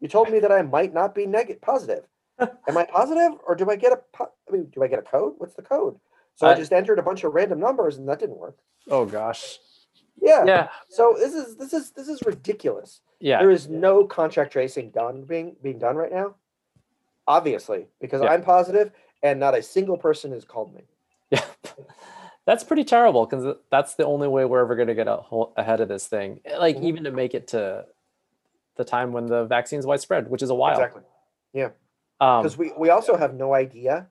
[0.00, 2.04] You told me that I might not be negative, positive.
[2.40, 5.02] Am I positive or do I get a, po- I mean, do I get a
[5.02, 5.34] code?
[5.38, 5.98] What's the code?
[6.36, 8.56] So I I- just entered a bunch of random numbers and that didn't work.
[8.88, 9.58] Oh gosh.
[10.20, 10.44] Yeah.
[10.46, 10.68] Yeah.
[10.88, 13.00] So this is, this is, this is ridiculous.
[13.20, 13.38] Yeah.
[13.38, 16.34] There is no contract tracing done being being done right now.
[17.28, 18.30] Obviously, because Yeah.
[18.30, 18.90] I'm positive
[19.22, 20.82] and not a single person has called me.
[21.30, 21.44] Yeah.
[22.46, 25.52] That's pretty terrible because that's the only way we're ever going to get a whole,
[25.56, 26.40] ahead of this thing.
[26.58, 26.84] Like Mhm.
[26.84, 27.84] even to make it to
[28.76, 30.72] the time when the vaccine is widespread, which is a while.
[30.72, 31.02] Exactly.
[31.52, 31.70] Yeah.
[32.20, 34.08] Um, Because we, we also have no idea.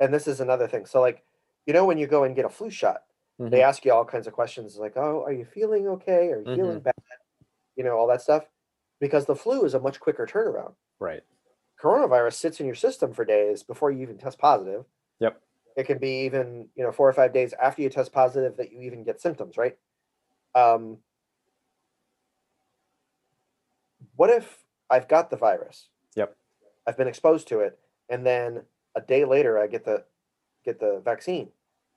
[0.00, 0.84] And this is another thing.
[0.84, 1.22] So like,
[1.64, 3.04] you know, when you go and get a flu shot,
[3.40, 6.30] mhm, they ask you all kinds of questions like, oh, are you feeling okay?
[6.32, 6.94] Are you feeling bad?
[7.76, 8.44] You know, all that stuff.
[9.00, 10.74] Because the flu is a much quicker turnaround.
[11.00, 11.22] right.
[11.82, 14.84] Coronavirus sits in your system for days before you even test positive.
[15.20, 15.40] Yep.
[15.76, 18.72] It can be even, you know, four or five days after you test positive that
[18.72, 19.76] you even get symptoms, right?
[20.54, 20.98] Um,
[24.16, 25.88] what if I've got the virus?
[26.14, 26.36] Yep.
[26.86, 28.62] I've been exposed to it, and then
[28.94, 30.04] a day later I get the
[30.64, 31.48] get the vaccine.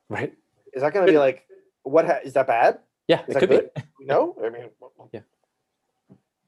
[0.10, 0.34] Right.
[0.74, 1.46] Is that going to be like
[1.84, 2.06] what?
[2.06, 2.80] Ha- is that bad?
[3.08, 3.70] Yeah, Is it that could good?
[3.76, 3.82] be.
[4.08, 4.70] No, I mean,
[5.12, 5.20] Yeah.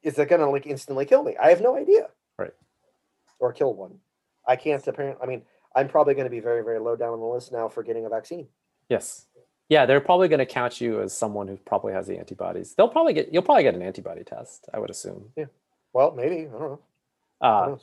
[0.04, 1.36] Is going to like instantly kill me?
[1.42, 2.10] I have no idea.
[2.38, 2.54] Right.
[3.40, 4.00] Or kill one.
[4.48, 5.22] I can't apparently.
[5.22, 5.42] I mean,
[5.76, 8.06] I'm probably going to be very, very low down on the list now for getting
[8.06, 8.48] a vaccine.
[8.90, 9.26] Yes.
[9.68, 12.74] Yeah, they're probably going to count you as someone who probably has the antibodies.
[12.76, 15.26] They'll probably get you'll probably get an antibody test, I would assume.
[15.36, 15.46] Yeah.
[15.94, 16.80] Well, maybe I don't know.
[17.42, 17.76] Uh.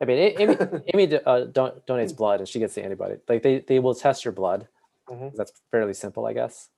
[0.00, 0.56] I mean, Amy,
[0.94, 3.16] Amy uh, don- donates blood and she gets the antibody.
[3.28, 4.66] Like they, they will test your blood.
[5.08, 5.32] Mhm.
[5.36, 6.70] That's fairly simple, I guess.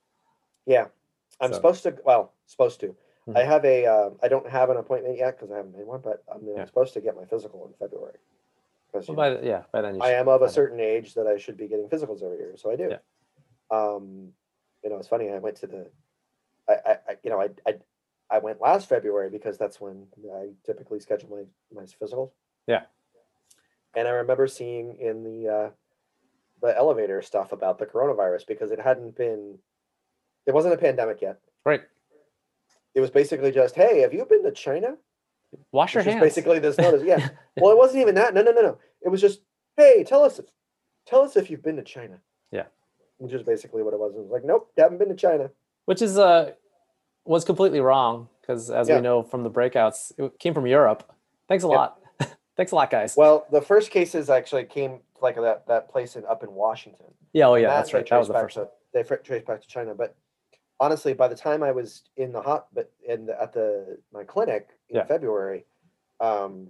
[0.67, 0.85] Yeah,
[1.41, 1.97] I'm So- supposed to.
[2.05, 2.95] Well, supposed to.
[3.27, 3.37] Mhm.
[3.37, 3.85] I have a.
[3.85, 6.65] Uh, I don't have an appointment yet because I haven't made one, but I'm, Yeah.
[6.65, 8.19] supposed to get my physical in February.
[8.91, 10.53] 'Cause, Well, by the, yeah, by then I am of a have it.
[10.53, 12.89] certain age that I should be getting physicals every year, so I do.
[12.89, 12.99] Yeah.
[13.71, 14.33] Um,
[14.83, 15.31] you know, it's funny.
[15.31, 15.91] I went to the,
[16.69, 17.79] I, I, I you know, I, I,
[18.29, 22.31] I went last February because that's when I typically schedule my my physicals.
[22.67, 22.85] Yeah.
[23.95, 25.69] And I remember seeing in the uh,
[26.61, 29.59] the elevator stuff about the coronavirus because it hadn't been,
[30.45, 31.39] it wasn't a pandemic yet.
[31.65, 31.83] Right.
[32.95, 34.95] It was basically just, hey, have you been to China?
[35.71, 36.21] Wash your hands.
[36.21, 37.03] basically this notice.
[37.05, 37.29] Yeah.
[37.57, 38.33] well, it wasn't even that.
[38.33, 38.77] No, no, no, no.
[39.01, 39.41] It was just,
[39.77, 40.45] hey, tell us if,
[41.05, 42.19] tell us if you've been to China.
[42.51, 42.63] Yeah.
[43.17, 44.13] Which is basically what it was.
[44.15, 45.51] It was like, nope, haven't been to China.
[45.85, 46.51] Which is uh
[47.25, 48.95] was completely wrong because as Yeah.
[48.97, 51.03] we know from the breakouts, it came from Europe.
[51.47, 51.75] Thanks a Yep.
[51.75, 51.99] lot.
[52.57, 53.15] Thanks a lot, guys.
[53.15, 57.07] Well, the first cases actually came like that that place in up in Washington.
[57.33, 58.09] yeah, oh yeah, that that's right.
[58.09, 58.69] That was the first to.
[58.93, 60.15] They traced back to China, but
[60.79, 64.23] honestly, by the time I was in the hot, but in the, at the my
[64.23, 65.05] clinic in Yeah.
[65.05, 65.65] February,
[66.19, 66.69] um,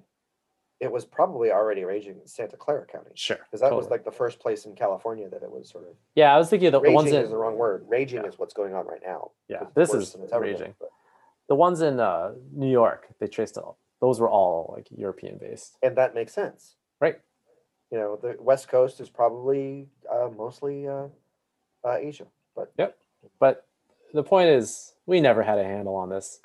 [0.80, 3.38] it was probably already raging in Santa Clara County Sure.
[3.38, 6.36] because that was like the first place in California that it was sort of Yeah,
[6.36, 7.86] I was thinking the, the ones in is the wrong word.
[7.88, 8.28] Raging Yeah.
[8.28, 9.32] is what's going on right now.
[9.48, 10.76] Yeah, this is than it's ever been, raging.
[10.80, 10.90] but-
[11.48, 13.78] The ones in uh, New York, they traced all.
[14.02, 15.78] Those were all like European based.
[15.82, 16.76] and that makes sense.
[17.00, 17.20] Right.
[17.92, 21.08] You know, the West Coast is probably uh, mostly uh,
[21.86, 22.98] uh, Asia, but yep.
[23.40, 23.66] But
[24.14, 26.40] the point is, we never had a handle on this,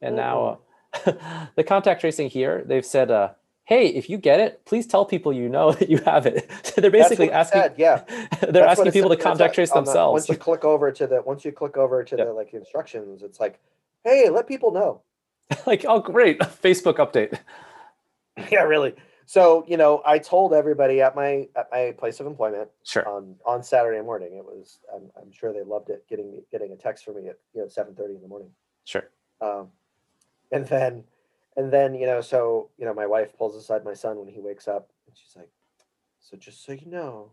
[0.00, 0.58] and now
[1.06, 1.12] uh,
[1.56, 3.30] the contact tracing here, they've said, uh,
[3.64, 6.80] "Hey, if you get it, please tell people you know that you have it." so
[6.80, 7.62] they're basically asking.
[7.62, 8.02] said, yeah,
[8.40, 9.18] they're That's asking people to said.
[9.20, 10.12] It's contact trace themselves.
[10.12, 12.26] once you click over to the once you click over to Yep.
[12.26, 13.58] the like instructions, it's like,
[14.04, 15.00] hey, let people know.
[15.66, 17.38] like, oh, great, Facebook update.
[18.50, 18.94] yeah, really.
[19.32, 23.08] So you know, I told everybody at my at my place of employment Sure.
[23.08, 24.36] on on Saturday morning.
[24.36, 27.38] It was I'm, I'm sure they loved it getting getting a text from me at
[27.54, 28.50] you know seven thirty in the morning.
[28.84, 29.08] Sure.
[29.40, 29.68] Um,
[30.52, 31.04] and then,
[31.56, 34.38] and then, you know, so, you know, my wife pulls aside my son when he
[34.38, 35.48] wakes up and she's like,
[36.20, 37.30] so just so you know,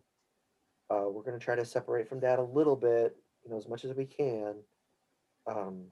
[0.89, 3.67] uh, we're going to try to separate from dad a little bit, you know, as
[3.67, 4.55] much as we can.
[5.47, 5.83] Um,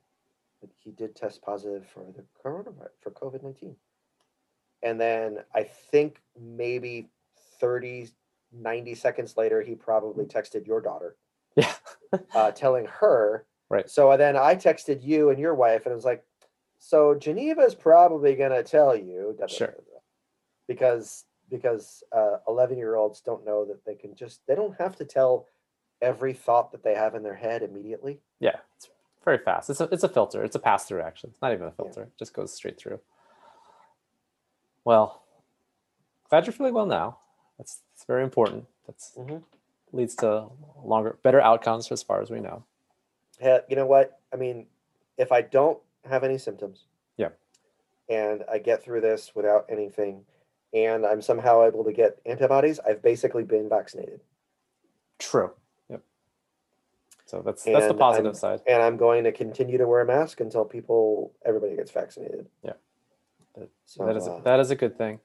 [0.61, 3.75] but he did test positive for the coronavirus, for COVID-19.
[4.87, 7.09] And then I think maybe
[7.59, 8.09] 30,
[8.53, 11.17] 90 seconds later, he probably texted your daughter
[11.57, 11.73] Yeah.
[12.35, 13.45] uh, telling her.
[13.69, 13.89] Right.
[13.89, 16.23] So then I texted you and your wife, and it was like,
[16.79, 19.67] so Geneva's probably gonna tell you, Sure.
[19.67, 19.99] da, da,"
[20.67, 22.03] because because
[22.47, 25.47] eleven year olds don't know that they can just they don't have to tell
[26.01, 28.21] every thought that they have in their head immediately.
[28.39, 28.89] Yeah, it's
[29.25, 29.69] very fast.
[29.69, 30.43] It's a it's a filter.
[30.45, 31.01] It's a pass through.
[31.01, 32.03] Actually, it's not even a filter.
[32.03, 33.01] It just goes straight through.
[34.87, 35.21] Well,
[36.29, 37.17] glad you're feeling well now.
[37.57, 38.67] That's that's very important.
[38.85, 39.43] That's Mhm.
[39.91, 40.47] leads to
[40.81, 42.63] longer, better outcomes as far as we know.
[43.37, 44.21] He- You know what?
[44.31, 44.69] I mean,
[45.17, 46.85] if I don't have any symptoms,
[47.17, 47.31] Yeah.
[48.07, 50.25] and I get through this without anything,
[50.71, 54.21] and I'm somehow able to get antibodies, I've basically been vaccinated.
[55.19, 55.53] True.
[55.89, 56.01] Yep.
[57.25, 58.61] So that's that's the positive I'm- side.
[58.65, 62.49] and I'm going to continue to wear a mask until people, everybody gets vaccinated.
[62.61, 62.75] Yeah.
[63.57, 65.19] That- So that is uh, that is a good thing.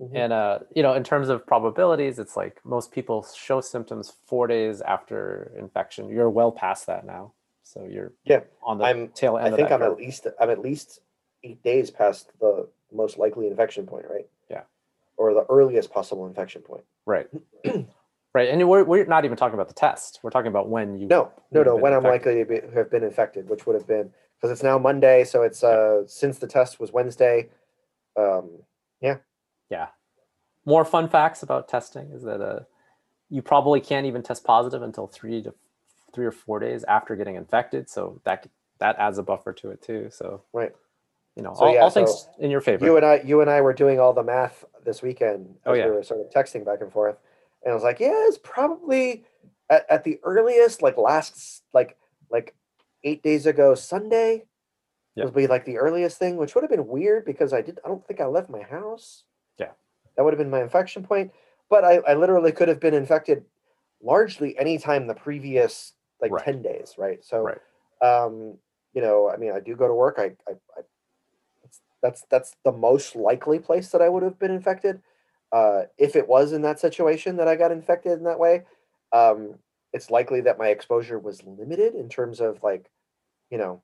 [0.00, 0.10] mhm.
[0.14, 4.46] And uh, you know, in terms of probabilities, it's like most people show symptoms four
[4.46, 6.08] days after infection.
[6.08, 7.32] You're well past that now,
[7.62, 9.92] so you're Yeah, on the I'm- tail end I think I'm curve.
[9.92, 11.00] at least I'm at least
[11.42, 14.28] eight days past the most likely infection point, right?
[14.50, 14.62] Yeah.
[15.16, 16.84] Or the earliest possible infection point.
[17.06, 17.28] Right.
[18.34, 18.48] right.
[18.48, 20.20] And we're, we're not even talking about the test.
[20.22, 21.06] We're talking about when you.
[21.06, 21.76] No, no, no.
[21.76, 24.78] When I'm likely to be, have been infected, which would have been because it's now
[24.78, 27.50] Monday, so it's uh since the test was Wednesday.
[28.16, 28.50] Um,
[29.70, 29.88] Yeah.
[30.66, 32.60] More fun facts about testing is that uh,
[33.28, 35.54] you probably can't even test positive until three to
[36.12, 37.88] three or four days after getting infected.
[37.88, 38.46] So that
[38.78, 40.08] that adds a buffer to it too.
[40.10, 40.72] So right.
[41.36, 42.84] you know, So, all, yeah, all things so in your favor.
[42.84, 45.72] You and I, you and I were doing all the math this weekend as Oh,
[45.74, 45.86] yeah.
[45.86, 47.16] we were sort of texting back and forth,
[47.62, 49.24] and I was like, yeah, it's probably
[49.70, 51.96] at, at the earliest, like last like
[52.30, 52.54] like
[53.04, 54.44] eight days ago Sunday
[55.16, 55.26] Yep.
[55.26, 57.88] would be like the earliest thing, which would have been weird because I did I
[57.88, 59.24] don't think I left my house.
[59.58, 59.72] Yeah.
[60.16, 61.32] That would have been my infection point.
[61.68, 63.44] But I, I literally could have been infected
[64.02, 66.44] largely anytime the previous like Right.
[66.44, 67.24] 10 days, right?
[67.24, 67.58] So Right.
[68.02, 68.58] um,
[68.94, 70.16] you know, I mean I do go to work.
[70.18, 70.82] I, I, I
[71.62, 75.02] that's that's that's the most likely place that I would have been infected.
[75.52, 78.64] Uh, if it was in that situation that I got infected in that way,
[79.12, 79.58] um,
[79.92, 82.90] it's likely that my exposure was limited in terms of like,
[83.50, 83.82] you know,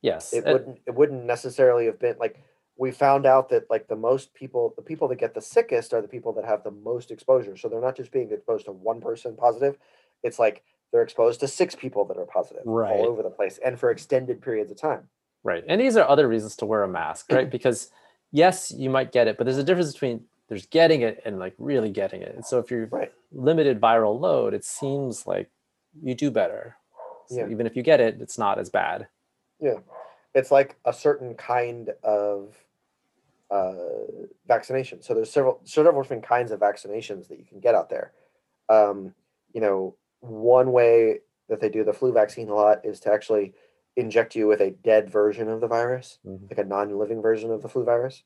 [0.00, 0.32] Yes.
[0.32, 2.42] it uh, wouldn't it wouldn't necessarily have been like
[2.76, 6.00] we found out that like the most people the people that get the sickest are
[6.00, 9.00] the people that have the most exposure so they're not just being exposed to one
[9.00, 9.76] person positive
[10.22, 10.62] it's like
[10.92, 12.92] they're exposed to six people that are positive Right.
[12.92, 15.08] all over the place and for extended periods of time
[15.44, 15.64] Right.
[15.68, 17.50] And these are other reasons to wear a mask, right?
[17.58, 17.90] Because
[18.30, 21.54] yes, you might get it, but there's a difference between there's getting it and like
[21.58, 22.34] really getting it.
[22.34, 23.12] And so if you're Right.
[23.32, 25.50] limited viral load, it seems like
[26.02, 26.76] you do better.
[27.26, 27.48] So Yeah.
[27.48, 29.08] even if you get it, it's not as bad.
[29.60, 29.78] yeah
[30.34, 32.54] it's like a certain kind of
[33.50, 33.74] uh,
[34.46, 38.12] vaccination so there's several several different kinds of vaccinations that you can get out there
[38.68, 39.14] um,
[39.54, 43.54] you know one way that they do the flu vaccine a lot is to actually
[43.96, 46.48] inject you with a dead version of the virus Mhm.
[46.50, 48.22] like a non-living version of the flu virus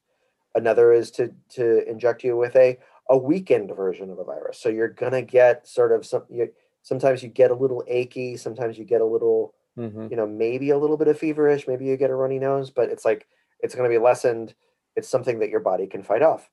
[0.54, 2.78] another is to to inject you with a
[3.10, 4.58] a weakened version of a virus.
[4.58, 8.78] So you're gonna get sort of some you, sometimes you get a little achy sometimes
[8.78, 10.10] you get a little Mhm.
[10.10, 12.90] you know maybe a little bit of feverish maybe you get a runny nose but
[12.90, 13.26] it's like
[13.60, 14.54] it's going to be lessened.
[14.96, 16.50] It's something that your body can fight off.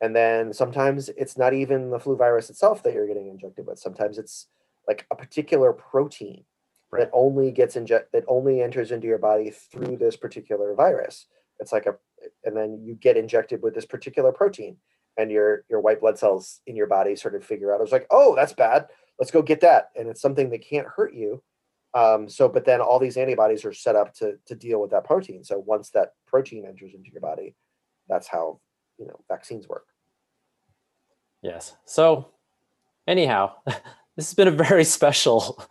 [0.00, 3.78] And then sometimes it's not even the flu virus itself that you're getting injected with.
[3.78, 4.48] Sometimes it's
[4.86, 6.44] like a particular protein
[6.92, 7.00] Right.
[7.04, 11.26] that only gets inject that only enters into your body through this particular virus.
[11.58, 11.98] It's like a
[12.44, 14.76] and then you get injected with this particular protein
[15.16, 18.06] and your your white blood cells in your body sort of figure out it's like
[18.10, 18.86] oh that's bad
[19.18, 21.42] let's go get that and it's something that can't hurt you
[21.96, 25.04] um, so, but then all these antibodies are set up to to deal with that
[25.04, 25.42] protein.
[25.42, 27.54] So once that protein enters into your body,
[28.06, 28.60] that's how
[28.98, 29.86] you know vaccines work.
[31.40, 31.74] Yes.
[31.86, 32.32] So
[33.06, 35.64] anyhow, this has been a very special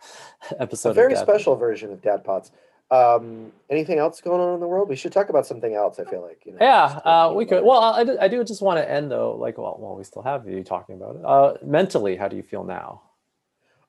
[0.58, 0.90] episode.
[0.90, 2.50] a very special version of Dad Pods.
[2.90, 4.88] Um, anything else going on in the world?
[4.88, 5.98] We should talk about something else.
[5.98, 6.58] I feel like you know.
[6.60, 7.64] Yeah, uh, we could.
[7.64, 10.22] Well, I, do- I do just want to end though, like, well, well, we still
[10.22, 11.24] have you talking about it.
[11.24, 13.02] Uh, mentally, how do you feel now?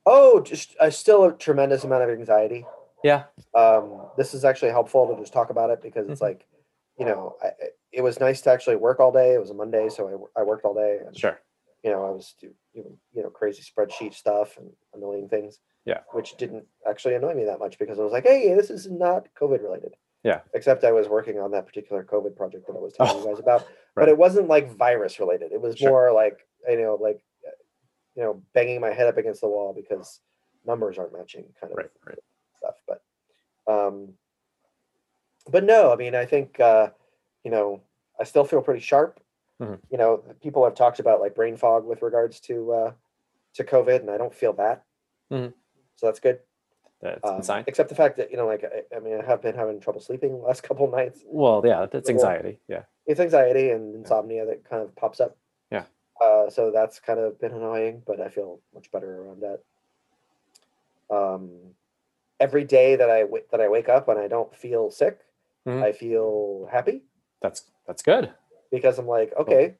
[0.06, 2.66] Oh, just uh, still a tremendous amount of anxiety.
[3.04, 3.26] Yeah.
[3.54, 6.24] um, this is actually helpful to just talk about it because it's Mhm.
[6.24, 6.48] like,
[6.98, 7.52] you know, I-
[7.92, 9.34] it was nice to actually work all day.
[9.36, 11.00] It was a Monday, so I, I worked all day.
[11.06, 11.40] And, Sure.
[11.88, 12.54] You know, I was doing,
[13.14, 15.60] you know, crazy spreadsheet stuff and annoying things.
[15.86, 16.00] Yeah.
[16.12, 19.28] Which didn't actually annoy me that much because I was like, hey, this is not
[19.40, 19.94] COVID related.
[20.24, 20.42] Yeah.
[20.54, 23.28] Except I was working on that particular COVID project that I was telling Oh, you
[23.30, 25.54] guys about, but it wasn't like virus related.
[25.54, 25.90] It was Sure.
[25.90, 27.52] more like, you know, like, uh,
[28.16, 30.20] you know, banging my head up against the wall because
[30.66, 31.90] numbers aren't matching kind of Right.
[32.06, 32.20] Right.
[32.58, 33.02] stuff but
[33.74, 34.10] um
[35.50, 36.90] but no i mean i think uh
[37.46, 37.82] you know
[38.20, 39.22] i still feel pretty sharp
[39.62, 39.80] Mhm.
[39.90, 42.92] you know people have talked about like brain fog with regards to uh
[43.56, 44.84] to covid and i don't feel that
[45.32, 45.54] Mhm.
[45.96, 46.40] so that's good
[47.02, 47.66] That's um, anxiety.
[47.68, 50.00] except the fact that you know like I, I mean i have been having trouble
[50.02, 52.60] sleeping the last couple nights Well, yeah, that's anxiety.
[52.68, 52.84] Yeah.
[53.08, 55.36] it's anxiety and insomnia that kind of pops up
[55.72, 55.86] Yeah.
[56.22, 59.60] uh so that's kind of been annoying but i feel much better around that
[61.10, 61.50] um
[62.40, 65.20] every day that i w- that i wake up and i don't feel sick
[65.66, 65.82] Mhm.
[65.84, 67.02] i feel happy
[67.42, 68.34] That's that's good.
[68.78, 69.76] Because i'm like okay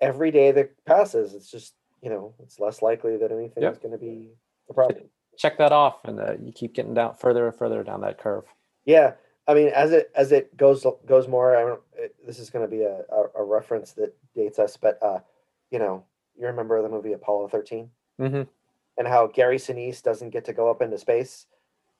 [0.00, 3.72] every day that passes it's just you know it's less likely that anything Yep.
[3.72, 4.28] is going to be
[4.70, 5.04] a problem
[5.36, 8.44] Check that off, and uh, you keep getting down further and further down that curve.
[8.84, 9.12] yeah
[9.46, 12.64] i mean as it as it goes goes more i don't it, this is going
[12.64, 15.20] to be a, a, a reference that dates us but uh
[15.70, 16.04] you know
[16.38, 18.42] you remember the movie apollo 13 Mm-hmm.
[18.98, 21.46] and how Gary Sinise doesn't get to go up into space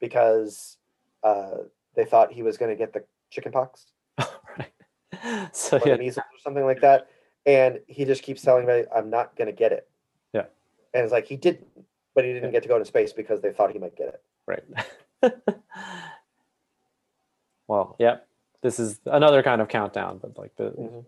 [0.00, 0.78] because
[1.22, 1.58] uh,
[1.94, 3.86] they thought he was going to get the chicken pox.
[5.52, 7.08] So yeah, measles or something like that,
[7.46, 9.88] and he just keeps telling me, "I'm not going to get it."
[10.32, 10.46] Yeah.
[10.94, 11.66] and it's like he didn't,
[12.14, 12.52] but he didn't Yeah.
[12.52, 14.22] get to go into space because they thought he might get it.
[14.46, 14.64] right.
[17.66, 18.18] well, yeah.
[18.62, 21.04] This is another kind of countdown, but like the Mhm.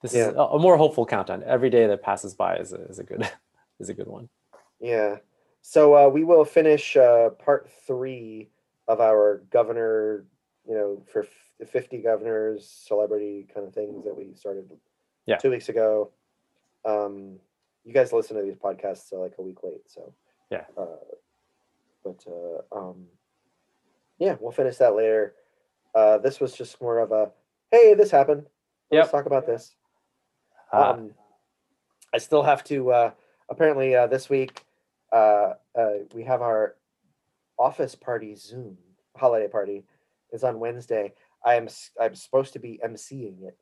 [0.00, 0.28] this Yeah.
[0.30, 1.42] is a, a more hopeful countdown.
[1.44, 3.30] Every day that passes by is a, is a good
[3.78, 4.28] is a good one.
[4.80, 5.18] Yeah.
[5.60, 8.48] So uh, we will finish uh, part three
[8.88, 10.24] of our governor,
[10.66, 11.26] you know, for
[11.62, 14.70] f- 50 governors, celebrity kind of things that we started
[15.26, 15.36] Yeah.
[15.36, 16.10] two weeks ago.
[16.84, 17.38] Um,
[17.84, 19.88] you guys listen to these podcasts uh, like a week late.
[19.90, 20.12] So,
[20.50, 20.64] Yeah.
[20.76, 20.86] Uh,
[22.04, 23.06] but uh, um,
[24.18, 25.34] yeah, we'll finish that later.
[25.94, 27.32] Uh, this was just more of a
[27.70, 28.42] hey, this happened.
[28.90, 29.10] Let's Yep.
[29.10, 29.74] talk about this.
[30.72, 31.14] Uh, Um,
[32.12, 32.90] I still have to.
[32.92, 33.10] Uh,
[33.48, 34.64] apparently, uh, this week
[35.12, 36.76] uh, uh, we have our
[37.58, 38.76] office party Zoom
[39.16, 39.84] holiday party.
[40.32, 41.12] is on Wednesday.
[41.44, 41.68] I am
[42.00, 43.56] I'm supposed to be emceeing it.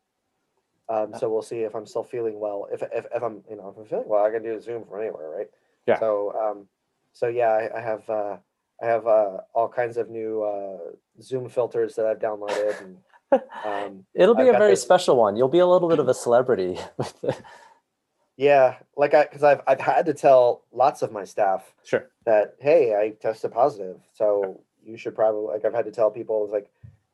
[0.88, 1.18] Um, Uh.
[1.18, 2.68] so we'll see if I'm still feeling well.
[2.72, 4.84] If, if if I'm you know if I'm feeling well, I can do a Zoom
[4.84, 5.50] from anywhere, right?
[5.86, 5.98] Yeah.
[5.98, 6.68] So um,
[7.12, 8.36] so yeah, I, I have uh,
[8.82, 10.78] I have uh, all kinds of new uh,
[11.22, 12.96] Zoom filters that I've downloaded, and
[13.64, 15.36] um, It'll be I've a very this- special one.
[15.36, 16.78] You'll be a little bit of a celebrity.
[18.36, 22.10] yeah, like I because I've I've had to tell lots of my staff sure.
[22.24, 26.48] that hey, I tested positive, so you should probably like I've had to tell people
[26.50, 26.70] like,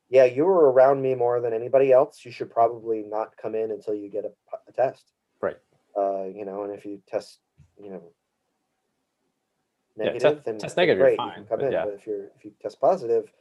[0.09, 2.23] yeah, you were around me more than anybody else.
[2.25, 5.11] You should probably not come in until you get a test.
[5.41, 5.57] Right.
[5.97, 7.39] Uh, you know, and if you test,
[7.81, 8.03] you know,
[9.97, 11.71] Yeah, negative, then test negative, you're great, you can fine, come but in.
[11.71, 11.85] yeah.
[11.85, 13.31] But if you're if you test positive,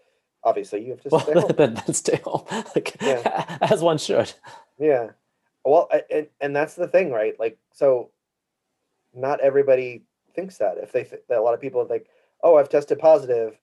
[0.43, 1.51] obviously you have to Well, stay home.
[1.57, 2.45] then, then stay home,
[2.75, 3.59] like Yeah.
[3.63, 4.33] as one should.
[4.79, 5.11] Yeah.
[5.65, 7.39] Well, and and that's the thing, right?
[7.39, 8.11] Like, so
[9.15, 10.05] not everybody
[10.35, 10.79] thinks that.
[10.79, 12.07] If they, th- a lot of people are like,
[12.43, 13.59] oh, I've tested positive,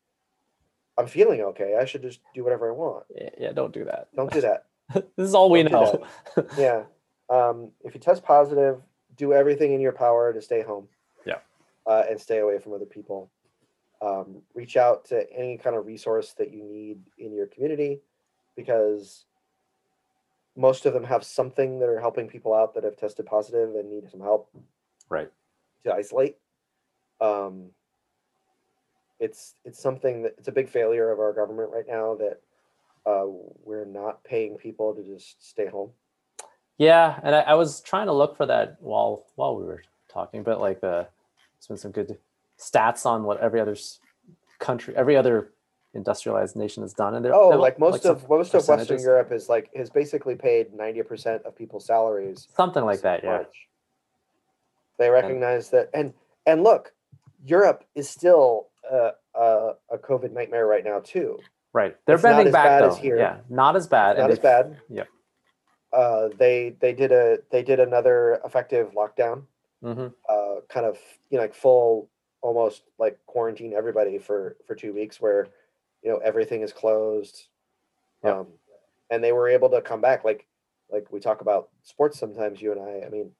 [0.97, 1.77] I'm feeling okay.
[1.79, 3.05] I should just do whatever I want.
[3.15, 4.09] Yeah, yeah, don't do that.
[4.15, 4.65] Don't do that.
[4.93, 5.93] this is all we Don't
[6.35, 6.47] do know.
[6.57, 6.83] yeah.
[7.29, 8.81] Um, if you test positive,
[9.17, 10.87] do everything in your power to stay home.
[11.25, 11.37] Yeah.
[11.87, 13.31] Uh, and stay away from other people.
[14.01, 18.01] Um, reach out to any kind of resource that you need in your community
[18.55, 19.25] because
[20.55, 23.89] most of them have something that are helping people out that have tested positive and
[23.89, 24.49] need some help
[25.09, 25.31] right.
[25.85, 26.37] to isolate.
[27.21, 27.69] Um,
[29.23, 32.41] it's it's something that it's a big failure of our government right now that
[33.05, 33.25] uh,
[33.63, 35.91] we're not paying people to just stay home.
[36.77, 40.43] Yeah, and I, I was trying to look for that while while we were talking,
[40.43, 41.07] but like the
[41.55, 42.17] there's been some good
[42.59, 43.77] stats on what every other
[44.59, 45.53] country, every other
[45.93, 48.99] industrialized nation has done, and they're Oh, they're like most some of most of Western.
[48.99, 52.49] Europe is like has basically paid ninety percent of people's salaries.
[52.57, 53.23] something like that.
[53.23, 53.43] Yeah,
[54.97, 56.13] They recognize that, and
[56.45, 56.91] and look,
[57.45, 61.39] Europe is still uh, uh, a COVID nightmare right now too.
[61.73, 61.95] right.
[62.05, 62.87] They're It's not bending as back bad though.
[62.89, 63.17] as here.
[63.17, 64.11] Yeah, not as bad.
[64.17, 64.77] It's not as bad.
[64.89, 65.07] Yep.
[65.91, 69.43] Uh, they they did a they did another effective lockdown,
[69.83, 70.11] mhm.
[70.27, 70.97] uh, kind of
[71.29, 72.09] you know like full
[72.41, 75.47] almost like quarantine everybody for for two weeks where
[76.03, 77.47] you know everything is closed,
[78.23, 78.33] Yep.
[78.35, 78.47] um,
[79.11, 80.47] and they were able to come back like
[80.91, 83.31] like we talk about sports sometimes you and I I mean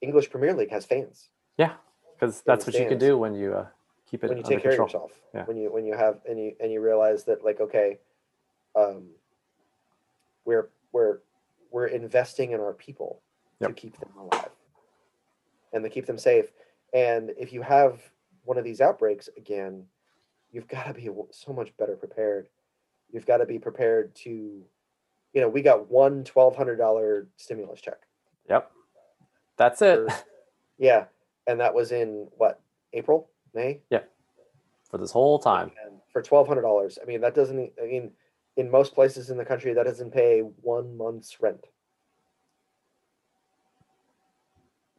[0.00, 1.28] English Premier League has fans
[1.58, 1.74] Yeah,
[2.18, 3.66] because that's what you can do when you uh,
[4.10, 4.86] keep it when you take care control.
[4.86, 5.44] of yourself Yeah.
[5.44, 7.98] when you when you have and you and you realize that like okay
[8.76, 9.04] um
[10.44, 11.18] we're we're
[11.70, 13.22] we're investing in our people
[13.62, 14.48] to keep them alive
[15.72, 16.46] and to keep them safe.
[16.92, 18.00] And if you have
[18.44, 19.84] one of these outbreaks again
[20.52, 22.48] you've got to be so much better prepared.
[23.12, 27.98] You've got to be prepared to you know we got one $1200 stimulus check.
[28.48, 28.70] Yep,
[29.56, 30.10] that's it.
[30.10, 30.16] For-
[30.78, 31.04] yeah.
[31.46, 32.60] And that was in what
[32.92, 34.02] april may Yeah.
[34.90, 35.72] for this whole time.
[35.84, 36.98] And for twelve hundred dollars.
[37.00, 37.72] I mean, that doesn't.
[37.80, 38.12] I mean,
[38.56, 41.66] in most places in the country, that doesn't pay one month's rent.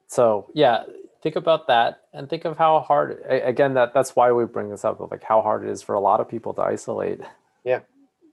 [0.07, 0.83] So yeah,
[1.23, 3.23] think about that and think of how hard.
[3.29, 5.95] Again, that that's why we bring this up of like how hard it is for
[5.95, 7.21] a lot of people to isolate.
[7.63, 7.81] Yeah.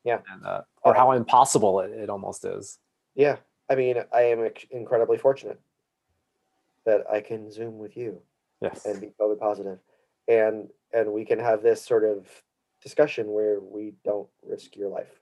[0.05, 0.21] Yeah.
[0.33, 2.79] And, uh, or how impossible it, it almost is.
[3.15, 3.37] Yeah,
[3.69, 5.61] I mean, I am incredibly fortunate
[6.87, 8.23] that I can Zoom with you
[8.61, 8.87] Yes.
[8.87, 9.79] and be COVID positive,
[10.29, 12.27] and and we can have this sort of
[12.83, 15.21] discussion where we don't risk your life.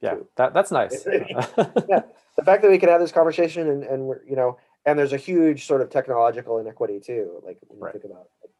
[0.00, 0.14] Yeah.
[0.14, 0.28] too.
[0.36, 1.06] That that's nice.
[1.88, 2.02] Yeah.
[2.36, 5.12] The fact that we can have this conversation and and we're you know, and there's
[5.12, 7.40] a huge sort of technological inequity too.
[7.44, 7.92] Like when you Right.
[7.92, 8.50] think about it,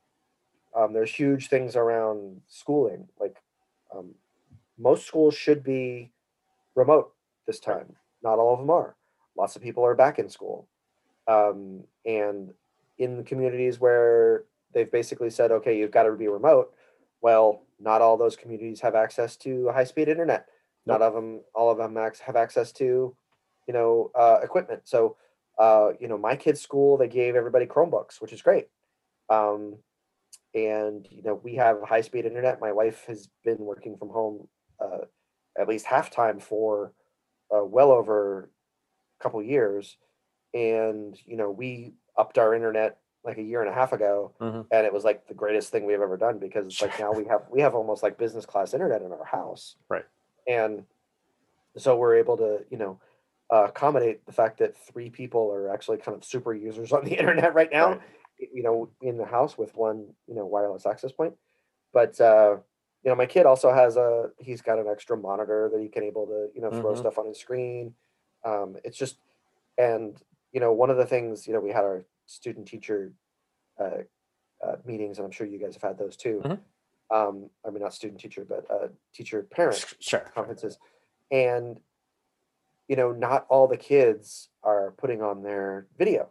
[0.76, 3.08] um, there's huge things around schooling.
[3.18, 3.42] Like
[3.94, 4.14] um,
[4.78, 6.12] most schools should be
[6.76, 7.12] remote
[7.46, 7.96] this time.
[8.22, 8.94] Not all of them are.
[9.36, 10.68] Lots of people are back in school,
[11.26, 12.54] um, and
[12.98, 14.44] in the communities where
[14.74, 16.72] they've basically said, okay, you've got to be remote.
[17.20, 20.46] Well, not all those communities have access to high speed internet.
[20.86, 23.16] Not of them, all of them have access to,
[23.66, 24.82] you know, uh, equipment.
[24.84, 25.16] So,
[25.58, 28.66] uh, you know, my kids' school they gave everybody Chromebooks, which is great.
[29.30, 29.78] Um,
[30.54, 32.60] and you know, we have high speed internet.
[32.60, 34.48] My wife has been working from home
[34.80, 35.06] uh,
[35.58, 36.92] at least half time for
[37.54, 38.50] uh, well over
[39.18, 39.96] a couple years,
[40.52, 44.66] and you know, we upped our internet like a year and a half ago, Mhm.
[44.70, 47.24] and it was like the greatest thing we've ever done because it's like now we
[47.26, 50.04] have we have almost like business class internet in our house, Right.
[50.46, 50.86] And
[51.76, 53.00] so we're able to you know
[53.52, 57.14] uh, accommodate the fact that three people are actually kind of super users on the
[57.18, 58.00] internet right now Right.
[58.38, 61.34] you know in the house with one you know wireless access point
[61.92, 62.56] but uh
[63.02, 66.02] you know my kid also has a he's got an extra monitor that he can
[66.04, 66.98] able to you know throw Mhm.
[66.98, 67.94] stuff on his screen
[68.44, 69.18] um it's just
[69.78, 70.22] and
[70.52, 73.12] you know one of the things you know we had our student teacher
[73.78, 73.98] uh,
[74.64, 76.40] uh, meetings, and I'm sure you guys have had those too.
[76.44, 76.60] Mhm.
[77.10, 80.20] Um, I mean, not student teacher, but uh, teacher parent Sure.
[80.34, 80.78] conferences,
[81.30, 81.80] and
[82.88, 86.30] you know, not all the kids are putting on their video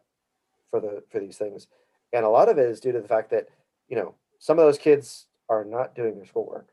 [0.69, 1.67] for the for these things,
[2.11, 3.49] and a lot of it is due to the fact that
[3.87, 6.69] you know some of those kids are not doing their schoolwork.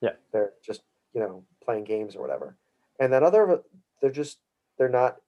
[0.00, 0.14] Yeah.
[0.32, 0.82] they're just
[1.14, 2.56] you know playing games or whatever,
[2.98, 3.62] and then other
[4.00, 4.38] they're just
[4.78, 5.20] they're not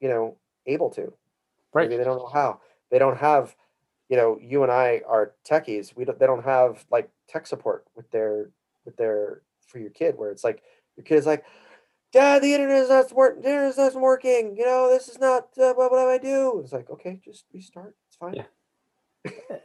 [0.00, 0.36] you know
[0.66, 1.12] able to.
[1.74, 1.88] Right.
[1.88, 2.60] Maybe they don't know how.
[2.92, 3.56] They don't have,
[4.08, 5.96] you know, you and I are techies.
[5.96, 6.18] We don't.
[6.20, 8.50] They don't have like tech support with their
[8.84, 10.62] with their for your kid, where it's like
[10.96, 11.44] your kid is like,
[12.12, 13.42] Dad, the internet is not working.
[13.42, 14.54] The internet is not working.
[14.58, 15.48] You know, this is not.
[15.58, 16.60] Uh, what, what do I do?
[16.62, 17.96] It's like, okay, just restart.
[18.08, 18.34] It's fine.
[18.34, 18.44] Yeah.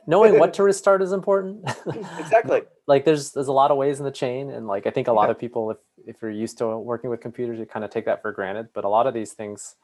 [0.05, 1.65] Knowing what to restart is important.
[2.19, 2.61] exactly.
[2.87, 5.11] like there's there's a lot of ways in the chain and like i think a
[5.11, 5.31] lot Yeah.
[5.31, 8.21] of people if if you're used to working with computers you kind of take that
[8.21, 9.75] for granted but a lot of these things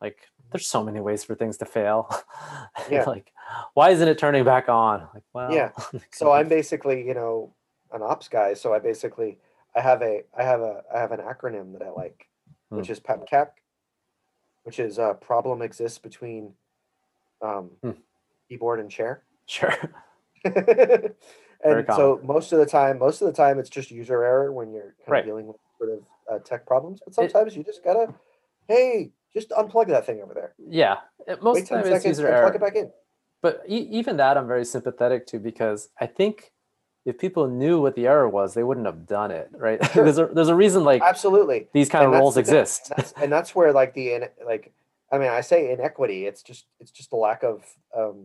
[0.00, 0.18] like
[0.52, 2.08] there's so many ways for things to fail
[2.90, 3.04] Yeah.
[3.06, 3.32] like
[3.74, 5.72] why isn't it turning back on like well Yeah.
[6.12, 7.54] So I'm basically, you know,
[7.92, 8.54] an ops guy.
[8.54, 9.38] So I basically,
[9.74, 12.26] I have a, I have a, I have an acronym that I like,
[12.70, 12.92] which Hmm.
[12.92, 13.48] is PEBKAC,
[14.64, 16.54] which is uh, problem exists between
[17.42, 17.90] um, Hmm.
[18.48, 19.24] keyboard and chair.
[19.46, 19.70] sure
[20.44, 24.72] and so most of the time, most of the time, it's just user error when
[24.72, 25.20] you're kind Right.
[25.20, 27.00] of dealing with sort of uh, tech problems.
[27.04, 28.14] But sometimes you just gotta,
[28.68, 30.52] hey, just unplug that thing over there.
[30.82, 30.96] yeah
[31.28, 32.90] it- most Wait of the ten time it's seconds and plug it back in.
[33.42, 36.52] but e- even that i'm very sympathetic to because i think
[37.04, 40.04] if people knew what the error was they wouldn't have done it right Sure.
[40.04, 41.68] there's, a, there's a reason like Absolutely.
[41.78, 44.28] these kind of and that's roles exist and that's, and that's where like the in-
[44.52, 44.72] like
[45.12, 47.62] i mean i say inequity it's just it's just a lack of
[47.94, 48.18] um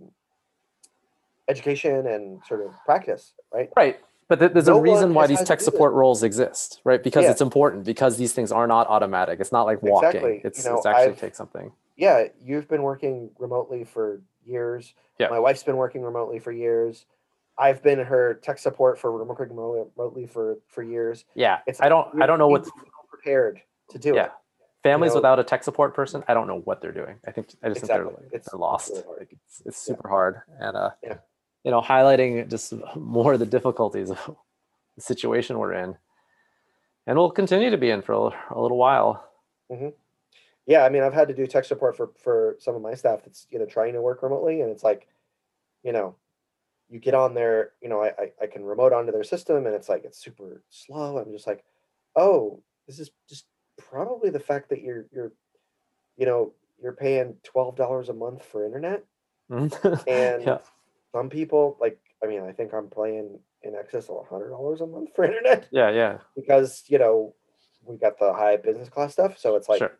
[1.49, 3.99] education and sort of practice right Right.
[4.31, 7.03] But th- there's No a reason why these tech support roles exist, right?
[7.03, 7.31] Because Yeah.
[7.31, 9.41] it's important, because these things are not automatic.
[9.41, 10.07] It's not like walking.
[10.07, 10.33] Exactly.
[10.35, 11.73] You It's, know, it's actually I've- takes something.
[11.97, 15.27] yeah you've been working remotely for years Yeah.
[15.27, 17.05] my wife's been working remotely for years
[17.57, 21.59] i've been her tech support for remote working remotely for for years Yeah.
[21.67, 24.27] it's I don't I don't know what what prepared to do yeah.
[24.27, 24.31] it
[24.83, 27.17] Families know- without a tech support person, I don't know what they're doing.
[27.27, 28.07] I think I just Exactly.
[28.15, 28.89] think they're, It's- they're lost.
[28.91, 29.19] it's really.
[29.19, 29.93] Like, it's it's Yeah.
[29.95, 30.41] super hard.
[30.59, 31.17] And uh Yeah.
[31.63, 34.35] You know, highlighting just more of the difficulties of
[34.95, 35.95] the situation we're in.
[37.07, 39.27] And we'll continue to be in for a, a little while.
[39.71, 39.89] Mm-hmm.
[40.65, 43.21] yeah i mean i've had to do tech support for for some of my staff
[43.23, 45.07] that's you know trying to work remotely and it's like
[45.81, 46.17] you know
[46.89, 49.73] you get on there you know i i, I can remote onto their system and
[49.73, 51.63] it's like it's super slow i'm just like
[52.17, 53.45] oh this is just
[53.77, 55.31] probably the fact that you're you're
[56.17, 56.51] you know
[56.81, 59.05] you're paying $12 a month for internet
[59.49, 60.09] mm-hmm.
[60.09, 60.57] and yeah.
[61.11, 65.09] Some people like i mean i think i'm playing in excess of $100 a month
[65.15, 66.17] for internet Yeah, yeah.
[66.35, 67.35] because you know
[67.85, 69.97] we got the high business class stuff so it's like sure.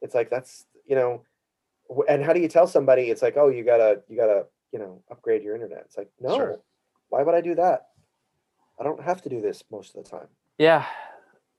[0.00, 1.22] it's like that's you know
[2.08, 5.02] and how do you tell somebody it's like oh you gotta you gotta you know
[5.10, 6.58] upgrade your internet it's like no Sure.
[7.08, 7.88] why would i do that
[8.80, 10.84] i don't have to do this most of the time Yeah,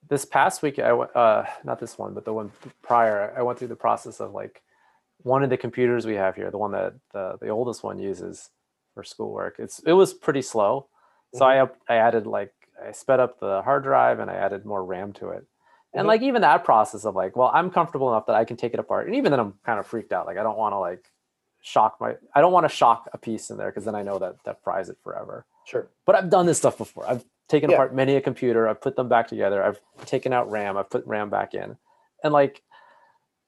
[0.09, 2.51] this past week I went, uh, not this one, but the one
[2.81, 4.61] prior, I went through the process of like
[5.23, 8.49] one of the computers we have here, the one that the, the oldest one uses
[8.93, 9.55] for schoolwork.
[9.59, 10.87] It's it was pretty slow,
[11.33, 12.53] so I up, I added like
[12.85, 15.45] I sped up the hard drive and I added more RAM to it.
[15.95, 16.07] And Mhm.
[16.07, 18.79] like even that process of like, well, I'm comfortable enough that I can take it
[18.79, 20.25] apart, and even then I'm kind of freaked out.
[20.25, 21.09] Like I don't want to like
[21.61, 24.19] shock my, I don't want to shock a piece in there because then I know
[24.19, 27.07] that that fries it forever sure but I've done this stuff before.
[27.09, 27.77] I've taken Yeah.
[27.77, 28.67] apart many a computer.
[28.67, 29.63] I've put them back together.
[29.63, 30.75] I've taken out RAM.
[30.75, 31.77] I've put RAM back in,
[32.23, 32.61] and like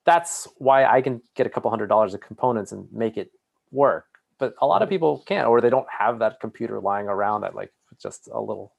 [0.06, 3.30] that's why I can get a couple hundred dollars of components and make it
[3.72, 4.06] work.
[4.38, 4.90] But a lot of Mhm.
[4.90, 8.72] people can't, or they don't have that computer lying around that like just a little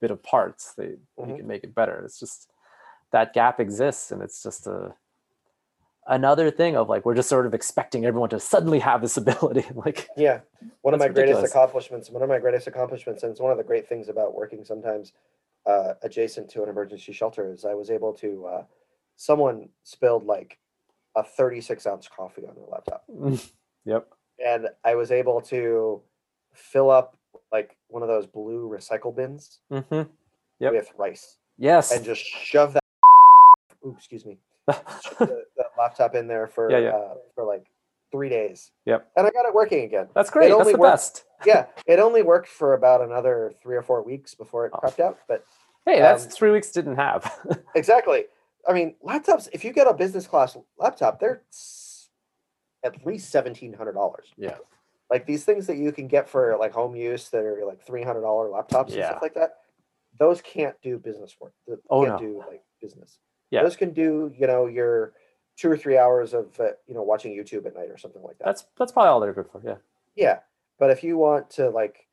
[0.00, 0.74] bit of parts.
[0.74, 1.28] They Mhm.
[1.30, 2.04] you can make it better.
[2.04, 2.50] It's just
[3.10, 4.94] that gap exists, and it's just a
[6.06, 9.64] another thing of like we're just sort of expecting everyone to suddenly have this ability.
[9.74, 10.40] like yeah
[10.80, 13.58] one of my That's greatest accomplishments one of my greatest accomplishments and it's one of
[13.58, 15.12] the great things about working sometimes
[15.66, 18.64] uh, adjacent to an emergency shelter is i was able to uh,
[19.24, 20.56] someone spilled like
[21.14, 23.04] a 36 ounce coffee on their laptop
[23.84, 24.06] yep.
[24.44, 26.00] and I was able to
[26.54, 27.18] fill up
[27.52, 30.02] like one of those blue recycle bins hmm
[30.60, 30.72] Yep.
[30.72, 31.92] with rice Yes.
[31.92, 32.82] and just shove that.
[33.86, 34.38] Ooh, excuse me.
[35.18, 36.90] The, the laptop in there for Yeah, yeah.
[36.96, 37.66] Uh, for like
[38.10, 38.70] three days.
[38.86, 39.06] Yep.
[39.16, 40.08] And I got it working again.
[40.14, 40.48] That's great.
[40.48, 41.24] That's only the worked- best.
[41.44, 44.78] Yeah, it only worked for about another three or four weeks before it Oh.
[44.78, 45.18] crapped out.
[45.28, 45.44] But
[45.86, 47.38] Hey, that's Um, three weeks didn't have.
[47.74, 48.24] exactly.
[48.68, 49.48] I mean, laptops.
[49.52, 51.42] If you get a business class laptop, they're
[52.84, 54.28] at least seventeen hundred dollars.
[54.36, 54.56] yeah.
[55.10, 58.02] like these things that you can get for like home use that are like three
[58.02, 59.56] hundred dollar laptops and stuff like that.
[60.18, 61.52] Those can't do business work.
[61.66, 62.28] They Oh, can't no.
[62.28, 63.18] do like business.
[63.50, 63.62] Yeah.
[63.62, 65.12] Those can do you know your
[65.56, 68.38] two or three hours of uh, you know watching YouTube at night or something like
[68.38, 68.44] that.
[68.46, 69.60] That's that's probably all they're good for.
[69.64, 69.76] Yeah.
[70.16, 70.38] Yeah,
[70.78, 72.06] but if you want to like,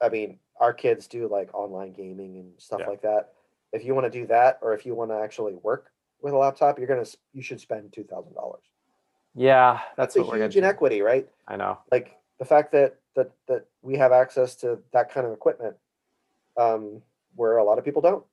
[0.00, 2.88] I mean, our kids do like online gaming and stuff Yeah.
[2.88, 3.30] like that.
[3.72, 5.90] If you want to do that, or if you want to actually work
[6.22, 8.62] with a laptop, you're gonna you should spend two thousand dollars.
[9.34, 11.28] Yeah, that's, That's a huge inequity, right?
[11.46, 11.78] I know.
[11.92, 15.76] Like the fact that that that we have access to that kind of equipment,
[16.56, 17.02] um,
[17.36, 18.24] where a lot of people don't.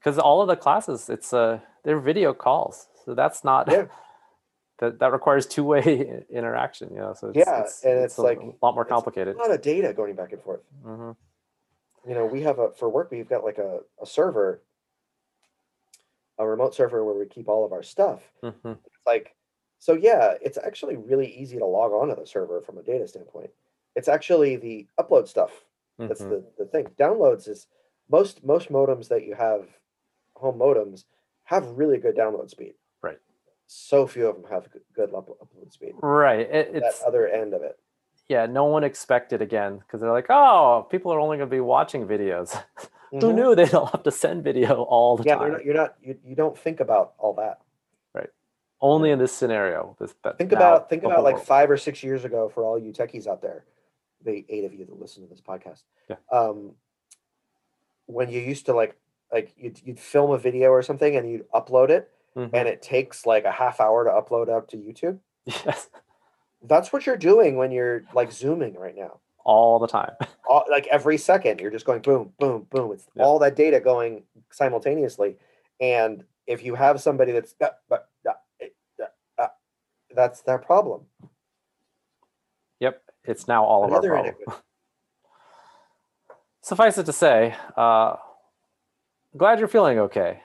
[0.00, 3.84] because all of the classes it's uh they're video calls so that's not Yeah.
[4.78, 8.50] that that requires two-way interaction you know so it's, Yeah, and it's a like- a
[8.66, 10.60] lot more it's complicated A lot of data going back and forth.
[10.84, 11.12] hmm
[12.08, 14.60] you know, we have a for work we've got like a, a server,
[16.42, 18.20] a remote server where we keep all of our stuff.
[18.42, 19.34] hmm It's like
[19.78, 23.08] so yeah, it's actually really easy to log on to the server from a data
[23.08, 23.50] standpoint.
[23.96, 25.50] It's actually the upload stuff
[25.98, 26.86] that's hmm the, the thing.
[26.98, 27.66] Downloads is
[28.10, 29.66] most most modems that you have
[30.36, 31.04] home modems
[31.44, 32.74] have really good download speed.
[33.02, 33.18] Right.
[33.66, 35.92] So few of them have good, upload speed.
[36.02, 37.78] right it, That it's other end of it.
[38.28, 41.60] yeah no one expected again because they're like oh people are only going to be
[41.60, 42.56] watching videos
[43.12, 43.34] who Mhm.
[43.34, 46.18] knew they don't have to send video all the Yeah, time not, you're not you,
[46.24, 47.60] you don't think about all that.
[48.14, 48.30] Right.
[48.80, 52.24] Only in this scenario this Think about think about like world- five or six years
[52.24, 53.64] ago for all you techies out there,
[54.24, 55.82] the eight of you that listen to this podcast.
[56.08, 56.16] Yeah.
[56.30, 56.72] Um,
[58.06, 58.96] when you used to like
[59.32, 62.50] like you'd you'd film a video or something and you'd upload it Mhm.
[62.52, 65.18] and it takes like a half hour to upload up to YouTube.
[65.44, 65.88] yes
[66.64, 69.20] That's what you're doing when you're like zooming right now.
[69.44, 70.14] all the time
[70.52, 72.92] All, like every second, you're just going boom, boom, boom.
[72.92, 73.22] It's Yeah.
[73.22, 75.38] all that data going simultaneously.
[75.80, 78.32] And if you have somebody that's uh, but, uh,
[79.00, 79.06] uh,
[79.38, 79.48] uh,
[80.14, 81.06] that's their problem.
[82.80, 84.34] yep it's now all of our problem
[86.60, 88.16] suffice it to say uh
[89.36, 90.42] glad you're feeling okay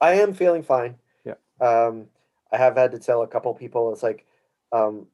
[0.00, 0.96] I am feeling fine.
[1.24, 1.34] Yeah.
[1.60, 2.06] Um,
[2.50, 4.26] I have had to tell a couple people it's like,
[4.72, 5.06] um,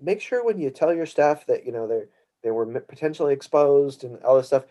[0.00, 2.02] make sure when you tell your staff that you know they
[2.42, 4.64] they were potentially exposed and all this stuff,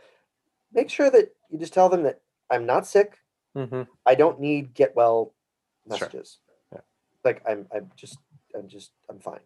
[0.74, 3.18] make sure that you just tell them that I'm not sick.
[3.56, 5.34] hmm I don't need get well
[5.88, 5.98] Sure.
[6.00, 6.38] messages.
[6.72, 6.80] Yeah.
[7.26, 8.18] Like I'm I'm just
[8.56, 9.40] I'm just I'm fine.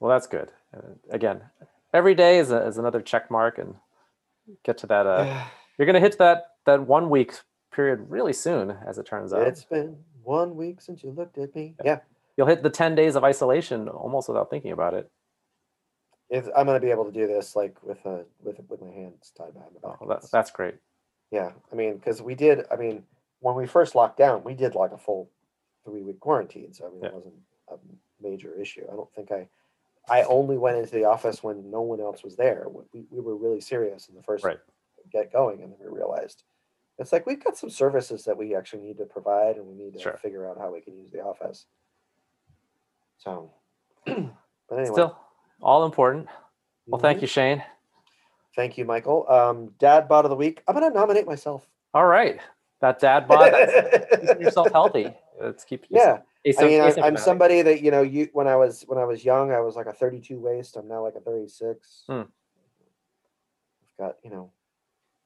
[0.00, 0.52] Well, that's good.
[1.10, 1.42] Again,
[1.92, 3.74] every day is, a, is another check mark, and
[4.62, 5.06] get to that.
[5.06, 5.44] Uh,
[5.78, 7.32] you're gonna hit that that one week
[7.72, 9.46] period really soon, as it turns out.
[9.46, 11.74] it's been one week since you looked at me.
[11.84, 12.00] Yeah.
[12.36, 15.10] You'll hit the ten days of isolation almost without thinking about it.
[16.28, 19.32] If I'm gonna be able to do this like with a with with my hands
[19.36, 19.98] tied behind the back.
[20.00, 20.74] Oh, that's that's great.
[21.30, 22.64] Yeah, I mean, because we did.
[22.70, 23.04] I mean,
[23.40, 25.30] when we first locked down, we did like a full
[25.84, 26.72] three week quarantine.
[26.72, 27.08] So I mean, Yeah.
[27.08, 27.34] it wasn't
[27.68, 27.76] a
[28.20, 28.84] major issue.
[28.90, 29.48] I don't think I.
[30.08, 32.68] I only went into the office when no one else was there.
[32.92, 34.58] We, we were really serious in the first Right.
[35.10, 36.44] get going, and then we realized
[36.98, 39.94] it's like we've got some services that we actually need to provide, and we need
[39.94, 40.16] to Sure.
[40.22, 41.66] figure out how we can use the office.
[43.18, 43.50] So,
[44.06, 44.14] but
[44.70, 45.18] anyway, Still,
[45.62, 46.28] all important.
[46.86, 47.22] Well, thank mhm.
[47.22, 47.62] you, Shane.
[48.54, 49.28] thank you, Michael.
[49.28, 50.62] Um, Dad bod of the week.
[50.68, 51.68] I'm gonna nominate myself.
[51.94, 52.38] All right,
[52.80, 53.52] that dad bod.
[53.52, 55.14] That's keeping yourself healthy.
[55.40, 55.86] Let's keep.
[55.90, 56.20] Yeah.
[56.58, 58.02] I mean, I'm, I'm somebody that you know.
[58.02, 60.76] You when I was when I was young, I was like a 32 waist.
[60.76, 62.04] I'm now like a 36.
[62.06, 62.12] Hmm.
[62.12, 62.26] I've
[63.98, 64.52] got you know,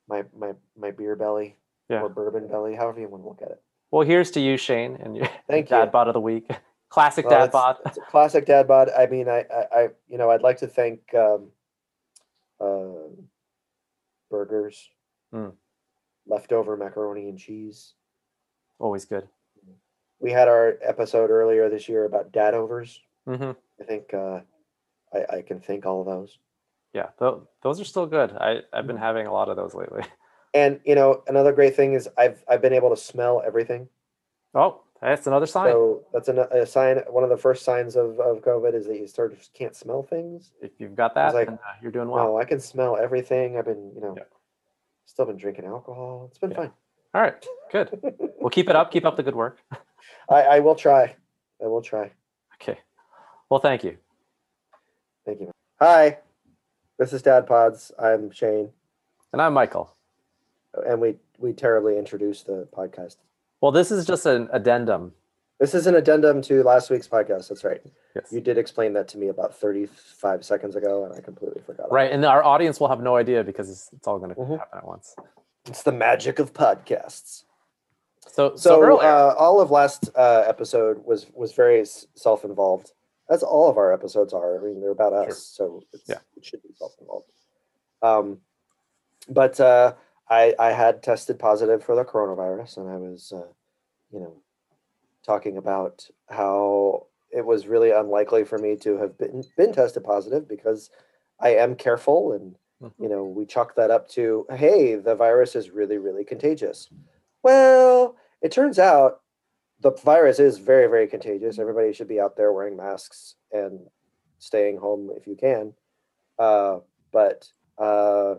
[0.09, 1.57] my my my beer belly
[1.91, 2.01] Yeah.
[2.01, 3.63] or bourbon belly, however you want to look at it.
[3.91, 5.91] Well, here's to you, Shane, and your Thank dad you.
[5.91, 6.51] bod of the week.
[6.91, 7.77] Classic Well, dad bod.
[8.09, 8.91] classic dad bod.
[8.91, 11.49] I mean, I, I, I you know, I'd like to thank um,
[12.61, 13.09] uh,
[14.31, 14.91] burgers,
[15.33, 15.51] Hmm.
[16.27, 17.95] leftover macaroni and cheese.
[18.79, 19.29] Always good.
[20.19, 23.01] We had our episode earlier this year about dad overs.
[23.27, 24.41] hmm I think uh,
[25.15, 26.39] I, I can thank all of those.
[26.93, 28.33] Yeah, tho- those are still good.
[28.33, 28.89] I I've Mm.
[28.89, 30.03] been having a lot of those lately.
[30.53, 33.89] And you know, another great thing is I've I've been able to smell everything.
[34.53, 35.73] Oh, that's another sign.
[35.73, 36.99] So that's an, a sign.
[37.09, 39.75] One of the first signs of, of COVID is that you sort of just can't
[39.75, 40.53] smell things.
[40.61, 42.35] if you've got that, like, then uh, you're doing well.
[42.35, 43.57] Wow, I can smell everything.
[43.57, 44.25] I've been, you know, Yeah.
[45.07, 46.27] still been drinking alcohol.
[46.31, 46.57] It's been Yeah.
[46.57, 46.73] fine.
[47.15, 48.01] All right, good.
[48.41, 48.91] Well, keep it up.
[48.91, 49.59] Keep up the good work.
[50.31, 51.15] I, I will try.
[51.63, 52.11] I will try.
[52.55, 52.79] Okay.
[53.51, 53.99] Well, thank you.
[55.27, 55.51] Thank you.
[55.79, 56.19] Hi,
[56.99, 57.93] this is Dad Pods.
[57.99, 58.71] I'm Shane,
[59.35, 59.95] And I'm Michael.
[60.87, 63.17] and we we terribly introduced the podcast.
[63.61, 65.13] Well, this is just an addendum.
[65.59, 67.49] This is an addendum to last week's podcast.
[67.49, 67.83] That's right.
[68.17, 68.33] Yes.
[68.33, 71.93] You did explain that to me about 35 seconds ago, and I completely forgot.
[71.93, 74.59] Right, and our audience will have no idea because it's, it's all going to Mhm.
[74.59, 75.15] happen at once.
[75.67, 77.45] It's the magic of podcasts.
[78.27, 82.93] So, so, So, earlier, uh, all of last uh, episode was was very self-involved,
[83.29, 84.57] as all of our episodes are.
[84.57, 85.81] I mean, they're about us, Sure.
[85.81, 86.19] so it's, Yeah.
[86.37, 87.31] it should be self-involved.
[88.03, 88.41] Um,
[89.29, 89.95] but uh,
[90.31, 93.49] I I had tested positive for the coronavirus, and I was, uh,
[94.13, 94.43] you know,
[95.27, 100.49] talking about how it was really unlikely for me to have been been tested positive
[100.49, 100.91] because
[101.41, 102.93] I am careful and Mhm.
[102.99, 106.89] you know we chalk that up to hey the virus is really really contagious.
[107.43, 109.21] Well it turns out
[109.81, 111.59] the virus is very very contagious.
[111.59, 113.87] Everybody should be out there wearing masks and
[114.39, 115.75] staying home if you can.
[116.39, 116.81] Uh,
[117.13, 118.37] but uh,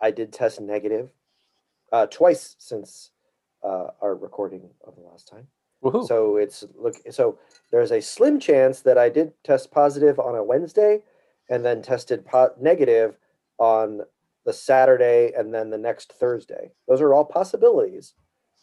[0.00, 1.10] i did test negative
[1.94, 3.10] uh, twice since
[3.62, 5.46] uh, our recording of the last time
[5.82, 6.06] Woohoo.
[6.06, 7.38] so it's look so
[7.70, 11.02] there's a slim chance that I did test positive on a Wednesday
[11.48, 13.16] and then tested po- negative
[13.58, 14.00] on
[14.44, 16.72] the Saturday and then the next Thursday.
[16.88, 18.14] Those are all possibilities,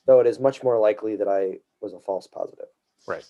[0.05, 2.67] though it is much more likely that I was a false positive.
[3.07, 3.25] Right.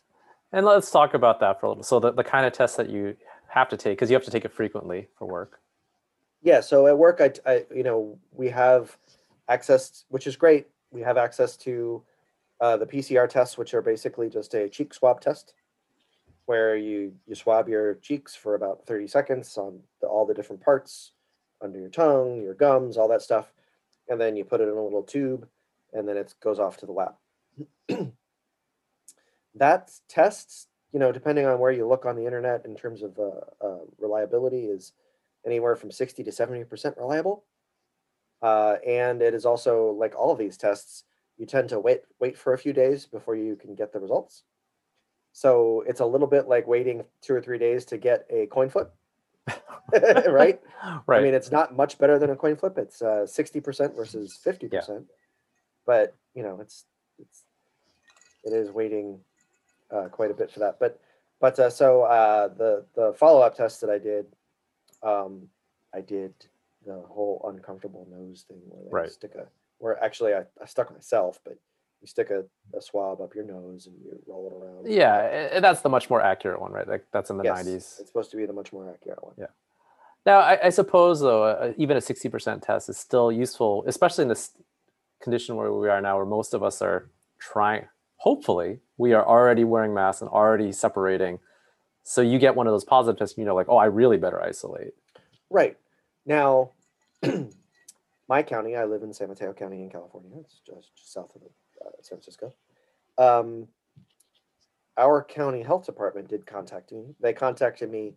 [0.51, 1.83] And let's talk about that for a little.
[1.83, 3.15] So the, the kind of tests that you
[3.47, 5.59] have to take, because you have to take it frequently for work.
[6.43, 8.97] Yeah, so at work I, I you know, we have
[9.51, 10.67] access which is great.
[10.91, 12.03] We have access to
[12.59, 15.53] uh, the PCR tests which are basically just a cheek swab test
[16.45, 20.61] where you you swab your cheeks for about 30 seconds on the, all the different
[20.61, 21.13] parts
[21.61, 23.53] under your tongue, your gums, all that stuff,
[24.09, 25.47] and then you put it in a little tube,
[25.93, 27.13] and then it goes off to the lab.
[29.55, 33.19] that tests, you know, depending on where you look on the internet in terms of
[33.19, 34.93] uh, uh, reliability, is
[35.45, 37.43] anywhere from 60 to 70 percent reliable.
[38.41, 41.03] Uh, and it is also like all of these tests,
[41.37, 44.43] you tend to wait wait for a few days before you can get the results.
[45.33, 48.69] So it's a little bit like waiting two or three days to get a coin
[48.69, 48.93] flip,
[50.27, 50.59] right?
[51.05, 51.19] Right.
[51.19, 52.77] I mean, it's not much better than a coin flip.
[52.77, 55.05] It's uh, sixty percent versus fifty percent,
[55.85, 56.85] but you know, it's
[57.19, 57.43] it's
[58.43, 59.19] it is waiting
[59.91, 60.79] uh, quite a bit for that.
[60.79, 60.99] But
[61.39, 64.25] but uh, so uh, the the follow up test that I did,
[65.03, 65.49] um,
[65.93, 66.33] I did
[66.85, 69.11] the whole uncomfortable nose thing where they Right.
[69.11, 69.47] stick a
[69.79, 71.55] where actually I, I stuck myself, but
[72.01, 72.43] you stick a,
[72.77, 74.91] a swab up your nose and you roll it around.
[74.91, 76.87] yeah, that's the much more accurate one, right?
[76.87, 77.75] Like that's in the Yes, 90s.
[77.99, 79.33] It's supposed to be the much more accurate one.
[79.37, 79.47] Yeah.
[80.25, 84.27] Now, I, I suppose though, uh, even a 60% test is still useful, especially in
[84.29, 84.51] this
[85.21, 87.09] condition where we are now, where most of us are
[87.39, 87.85] trying.
[88.17, 91.39] Hopefully, we are already wearing masks and already separating.
[92.03, 94.41] So you get one of those positive tests, you know, like, oh, I really better
[94.43, 94.93] isolate.
[95.49, 95.77] Right.
[96.31, 96.71] Now,
[98.29, 100.31] my county, I live in San Mateo County in California.
[100.39, 101.41] It's just, just south of
[101.85, 102.53] uh, San Francisco.
[103.17, 103.67] Um,
[104.97, 107.15] our county health department did contact me.
[107.19, 108.13] They contacted me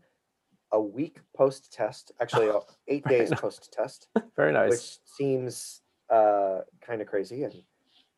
[0.71, 3.41] a week post test, actually, uh, eight days Right.
[3.41, 4.07] post test,
[4.37, 4.71] Very nice.
[4.71, 7.65] which seems uh, kind of crazy and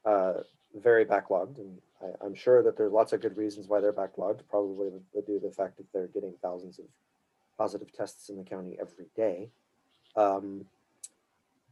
[0.04, 0.34] uh,
[0.74, 1.56] very backlogged.
[1.56, 5.40] And I, I'm sure that there's lots of good reasons why they're backlogged, probably due
[5.40, 6.84] to the fact that they're getting thousands of
[7.56, 9.48] positive tests in the county every day.
[10.16, 10.64] Um,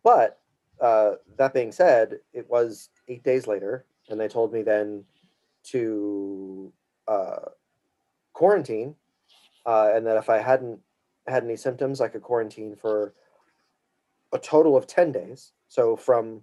[0.03, 0.41] but
[0.81, 5.05] uh, that being said, it was eight days later, and they told me then
[5.65, 6.73] to
[7.09, 7.37] uh,
[8.33, 8.97] quarantine,
[9.65, 10.81] uh, and that if I hadn't
[11.27, 13.15] had any symptoms, I could quarantine for
[14.33, 15.53] a total of ten days.
[15.69, 16.43] So from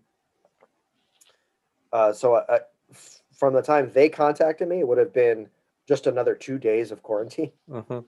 [1.94, 5.50] uh, so uh, f- from the time they contacted me, it would have been
[5.88, 7.52] just another two days of quarantine.
[7.70, 8.00] hmm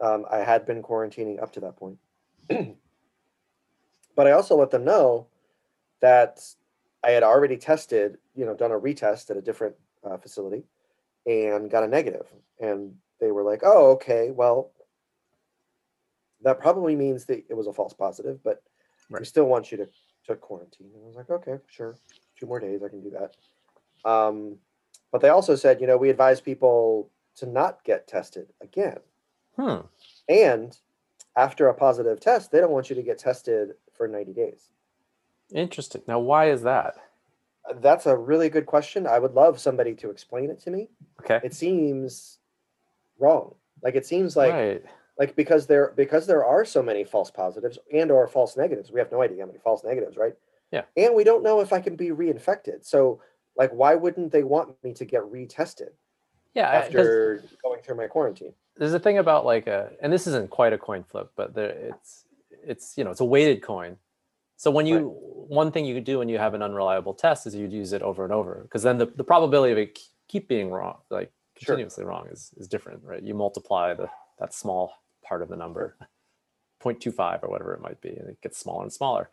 [0.00, 1.98] Um, I had been quarantining up to that point.
[4.16, 5.26] but I also let them know
[6.00, 6.40] that
[7.02, 10.64] I had already tested, you know, done a retest at a different uh, facility
[11.26, 12.26] and got a negative.
[12.60, 14.70] And they were like, oh, okay, well,
[16.42, 18.62] that probably means that it was a false positive, but
[19.10, 19.88] we still want you to,
[20.26, 20.90] to quarantine.
[20.94, 21.96] And I was like, okay, sure.
[22.38, 24.08] Two more days, I can do that.
[24.08, 24.56] Um,
[25.12, 28.98] but they also said, you know, we advise people to not get tested again.
[29.56, 29.86] Hmm.
[30.28, 30.76] And
[31.36, 34.70] after a positive test, they don't want you to get tested for 90 days.
[35.52, 36.02] Interesting.
[36.06, 36.94] Now, why is that?
[37.76, 39.06] That's a really good question.
[39.06, 40.88] I would love somebody to explain it to me.
[41.20, 41.40] Okay.
[41.42, 42.38] It seems
[43.18, 43.54] wrong.
[43.82, 44.84] Like it seems like right.
[45.18, 48.92] like because there because there are so many false positives and or false negatives.
[48.92, 50.34] We have no idea how many false negatives, right?
[50.72, 50.82] Yeah.
[50.96, 52.84] And we don't know if I can be reinfected.
[52.84, 53.20] So
[53.56, 55.90] like why wouldn't they want me to get retested
[56.54, 56.68] Yeah.
[56.68, 58.52] After going through my quarantine?
[58.76, 61.70] there's a thing about like a and this isn't quite a coin flip but there
[61.70, 62.23] it's
[62.66, 63.96] it's you know it's a weighted coin.
[64.56, 65.14] So when you
[65.48, 68.02] one thing you could do when you have an unreliable test is you'd use it
[68.02, 69.98] over and over because then the, the probability of it
[70.28, 71.76] keep being wrong like Sure.
[71.76, 73.22] continuously wrong is is different right?
[73.22, 74.08] You multiply the
[74.38, 75.96] that small part of the number
[76.82, 79.30] 0.25 or whatever it might be and it gets smaller and smaller.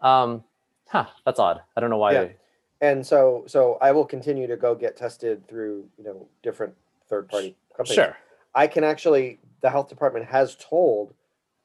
[0.00, 0.44] Um
[0.88, 1.60] huh that's odd.
[1.76, 2.22] I don't know why Yeah.
[2.24, 2.36] they,
[2.80, 6.74] And so so I will continue to go get tested through, you know, different
[7.08, 7.96] third party companies.
[7.96, 8.16] sure.
[8.54, 11.12] I can actually, the health department has told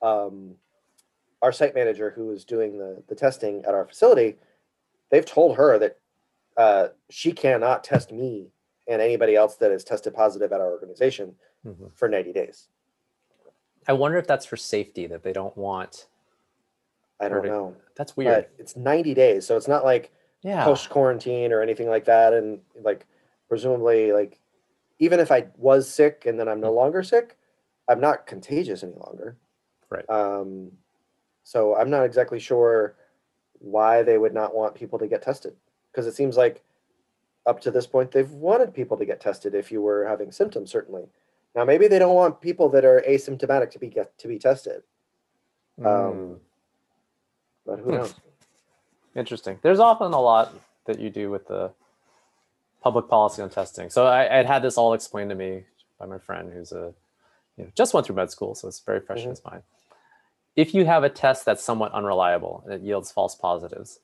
[0.01, 0.55] um,
[1.41, 4.35] our site manager who is doing the, the testing at our facility,
[5.09, 5.97] they've told her that
[6.57, 8.47] uh, she cannot test me
[8.87, 11.35] and anybody else that is tested positive at our organization
[11.65, 11.91] Mhm.
[11.93, 12.69] for 90 days.
[13.87, 16.07] I wonder if that's for safety that they don't want.
[17.19, 17.53] I don't Perfect.
[17.53, 17.75] know.
[17.95, 18.47] That's weird.
[18.47, 19.45] But it's 90 days.
[19.45, 20.63] So it's not like yeah.
[20.63, 22.33] post quarantine or anything like that.
[22.33, 23.05] And like,
[23.49, 24.39] presumably, like,
[24.99, 27.37] even if I was sick and then I'm no longer sick,
[27.89, 29.37] I'm not contagious any longer.
[29.89, 30.09] Right.
[30.09, 30.71] Um,
[31.43, 32.95] so I'm not exactly sure
[33.59, 35.55] why they would not want people to get tested
[35.91, 36.63] because it seems like
[37.45, 40.71] up to this point they've wanted people to get tested if you were having symptoms
[40.71, 41.03] certainly
[41.55, 44.83] now maybe they don't want people that are asymptomatic to be get to be tested
[45.79, 46.39] um, Mm,
[47.65, 47.95] but who Hmm.
[47.95, 48.13] knows
[49.15, 49.59] interesting.
[49.61, 50.53] There's often a lot
[50.85, 51.71] that you do with the
[52.81, 53.89] public policy on testing.
[53.89, 55.63] So I, I'd had this all explained to me
[55.99, 56.93] by my friend who's a
[57.57, 59.29] you know, just went through med school, so it's very fresh in Mhm.
[59.31, 59.63] his mind.
[60.59, 63.99] If you have a test that's somewhat unreliable and it yields false positives,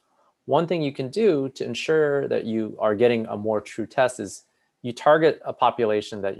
[0.46, 4.22] one thing you can do to ensure that you are getting a more true test
[4.22, 4.44] is
[4.82, 6.36] you target a population that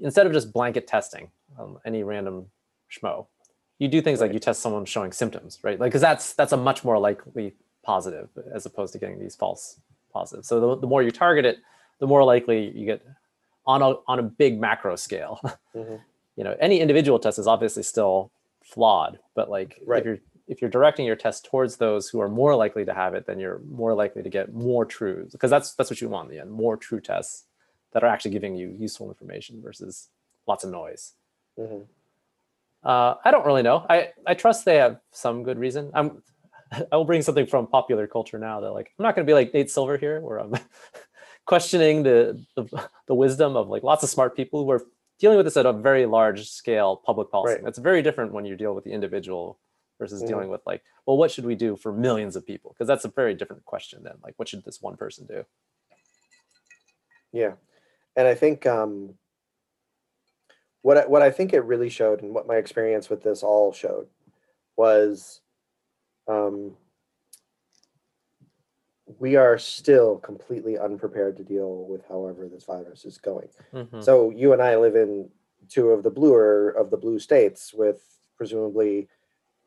[0.00, 2.46] instead of just blanket testing um, any random
[2.90, 3.26] schmo,
[3.78, 5.78] you do things like you test someone showing symptoms, right?
[5.78, 7.54] Like because that's that's a much more likely
[7.84, 9.78] positive as opposed to getting these false
[10.12, 10.48] positives.
[10.48, 11.58] So the, the more you target it,
[12.00, 13.06] the more likely you get
[13.64, 15.38] on a on a big macro scale.
[15.76, 16.00] Mhm.
[16.36, 18.32] you know, any individual test is obviously still
[18.72, 20.00] flawed, but like Right.
[20.00, 20.18] if you're
[20.48, 23.38] if you're directing your test towards those who are more likely to have it, then
[23.38, 26.40] you're more likely to get more true because that's that's what you want in the
[26.42, 27.44] end, more true tests
[27.92, 30.08] that are actually giving you useful information versus
[30.46, 31.12] lots of noise.
[31.58, 31.86] Mhm.
[32.82, 33.86] Uh, I don't really know.
[33.88, 35.90] I, I trust they have some good reason.
[35.94, 36.22] I'm
[36.92, 39.34] I will bring something from popular culture now that like I'm not going to be
[39.34, 40.54] like Nate Silver here, where I'm
[41.46, 42.64] questioning the, the
[43.06, 44.82] the wisdom of like lots of smart people who are
[45.22, 47.54] dealing with this at a very large scale public policy.
[47.54, 47.64] Right.
[47.64, 49.60] That's very different when you deal with the individual
[50.00, 50.26] versus Mhm.
[50.26, 52.72] dealing with like, well, what should we do for millions of people?
[52.72, 55.46] Because that's a very different question than like, what should this one person do?
[57.30, 57.52] Yeah,
[58.16, 59.16] and I think um,
[60.82, 63.72] what I, what I think it really showed, and what my experience with this all
[63.72, 64.08] showed,
[64.76, 65.40] was
[66.26, 66.76] um,
[69.22, 73.48] we are still completely unprepared to deal with however this virus is going.
[73.72, 74.02] Mhm.
[74.02, 75.30] So you and I live in
[75.68, 78.00] two of the bluer of the blue states, with
[78.36, 79.08] presumably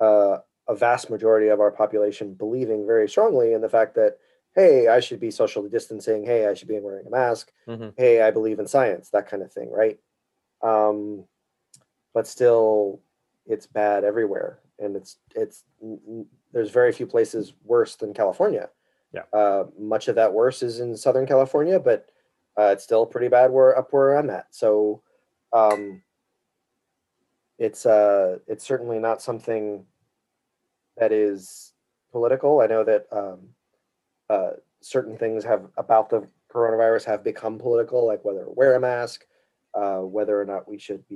[0.02, 4.18] uh, a vast majority of our population believing very strongly in the fact that,
[4.56, 6.26] hey, I should be socially distancing.
[6.26, 7.54] Hey, I should be wearing a mask.
[7.66, 7.94] Mhm.
[7.96, 9.10] Hey, I believe in science.
[9.12, 9.98] That kind of thing, right?
[10.62, 11.30] Um,
[12.14, 13.00] but still,
[13.46, 15.64] it's bad everywhere, and it's it's
[16.52, 18.70] there's very few places worse than California.
[19.16, 19.40] Yeah.
[19.40, 22.10] Uh, much of that worse is in Southern California, but
[22.60, 24.48] uh, it's still pretty bad where up where I'm at.
[24.52, 25.02] So
[25.54, 26.02] um,
[27.58, 29.86] it's uh, it's certainly not something
[30.98, 31.74] that is
[32.12, 32.62] political.
[32.62, 33.40] I know that um,
[34.30, 34.52] uh,
[34.82, 39.26] certain things have about the coronavirus have become political, like whether wear a mask,
[39.74, 41.16] uh, whether or not we should be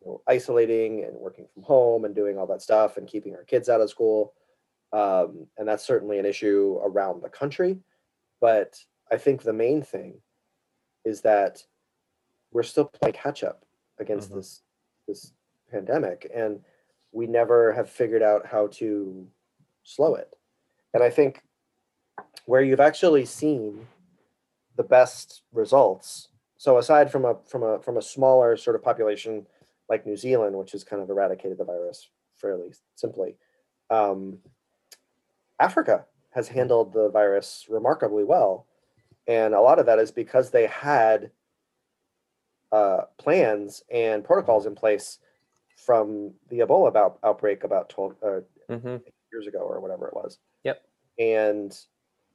[0.00, 3.44] you know, isolating and working from home and doing all that stuff and keeping our
[3.44, 4.34] kids out of school.
[4.96, 7.78] Um, and that's certainly an issue around the country.
[8.40, 8.82] But
[9.12, 10.22] I think the main thing
[11.04, 11.62] is that
[12.50, 13.64] we're still playing catch up
[13.98, 14.36] against Mhm.
[14.36, 14.62] this
[15.06, 15.32] this
[15.70, 16.64] pandemic, and
[17.12, 19.30] we never have figured out how to
[19.84, 20.34] slow it.
[20.94, 21.42] And I think
[22.46, 23.86] where you've actually seen
[24.76, 26.28] the best results.
[26.56, 29.46] So aside from a from a from a smaller sort of population
[29.88, 33.36] like New Zealand, which has kind of eradicated the virus fairly simply,
[33.90, 34.42] um,
[35.58, 38.66] Africa has handled the virus remarkably well,
[39.26, 41.30] and a lot of that is because they had
[42.72, 45.18] uh, plans and protocols in place
[45.76, 49.02] from the Ebola out- outbreak about 12 uh, Mhm.
[49.32, 50.38] years ago or whatever it was.
[50.64, 50.82] Yep.
[51.18, 51.78] And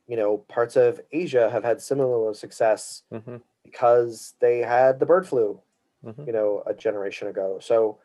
[0.08, 3.42] you know, parts of Asia have had similar success Mhm.
[3.64, 5.62] because they had the bird flu,
[6.04, 6.28] Mhm.
[6.28, 7.60] you know, a generation ago.
[7.60, 8.00] So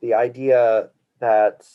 [0.00, 0.90] the idea
[1.20, 1.68] that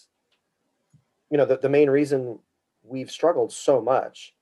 [1.30, 2.40] you know, the, the main reason
[2.88, 4.34] we've struggled so much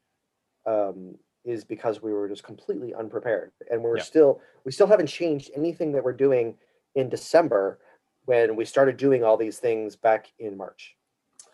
[0.65, 4.03] um, is because we were just completely unprepared, and we're Yeah.
[4.03, 6.57] still we still haven't changed anything that we're doing
[6.95, 7.79] in December
[8.25, 10.97] when we started doing all these things back in March.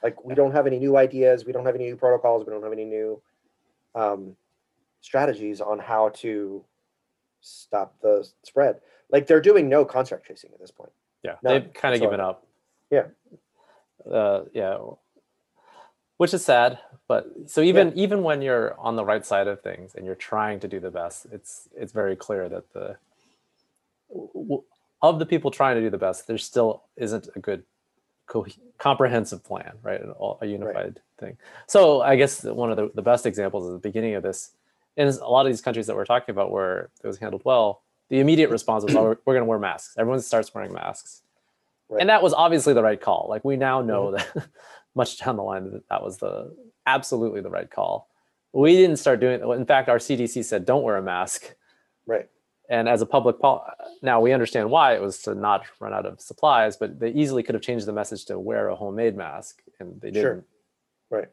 [0.02, 2.64] Like we don't have any new ideas, we don't have any new protocols, we don't
[2.64, 3.22] have any new
[3.94, 4.36] um,
[5.02, 6.64] strategies on how to
[7.42, 8.80] stop the spread.
[9.10, 10.92] Like they're doing no contact tracing at this point.
[11.24, 12.48] Yeah, None they've kind of given up.
[12.90, 13.08] Yeah.
[14.10, 14.78] Uh, yeah.
[16.22, 19.96] Which is sad, but so even even when you're on the right side of things
[19.96, 22.96] and you're trying to do the best, it's it's very clear that the
[25.02, 27.64] of the people trying to do the best, there still isn't a good
[28.28, 28.46] co-
[28.78, 30.00] comprehensive plan, right?
[30.42, 31.38] A unified thing.
[31.66, 34.52] So I guess one of the, the best examples at the beginning of this
[34.98, 37.82] in a lot of these countries that we're talking about where it was handled well,
[38.10, 38.54] the immediate mm-hmm.
[38.54, 39.96] response was, oh, we're, we're going to wear masks.
[39.98, 41.24] Everyone starts wearing masks.
[41.90, 42.00] Right.
[42.00, 43.26] And that was obviously the right call.
[43.28, 44.40] Like we now know mm-hmm.
[44.40, 44.48] that
[44.96, 48.10] much down the line that that was the absolutely the right call.
[48.54, 51.54] We didn't start doing In fact, our CDC said, don't wear a mask.
[52.06, 52.28] Right.
[52.70, 53.66] And as a public pol-
[54.02, 57.44] now we understand why it was to not run out of supplies, but they easily
[57.44, 60.24] could have changed the message to wear a homemade mask, and they didn't.
[60.24, 60.46] Sure.
[61.10, 61.30] Right.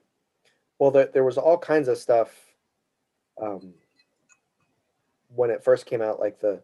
[0.79, 2.31] Well, there, there was all kinds of stuff
[3.41, 3.73] um,
[5.35, 6.61] when it first came out, like the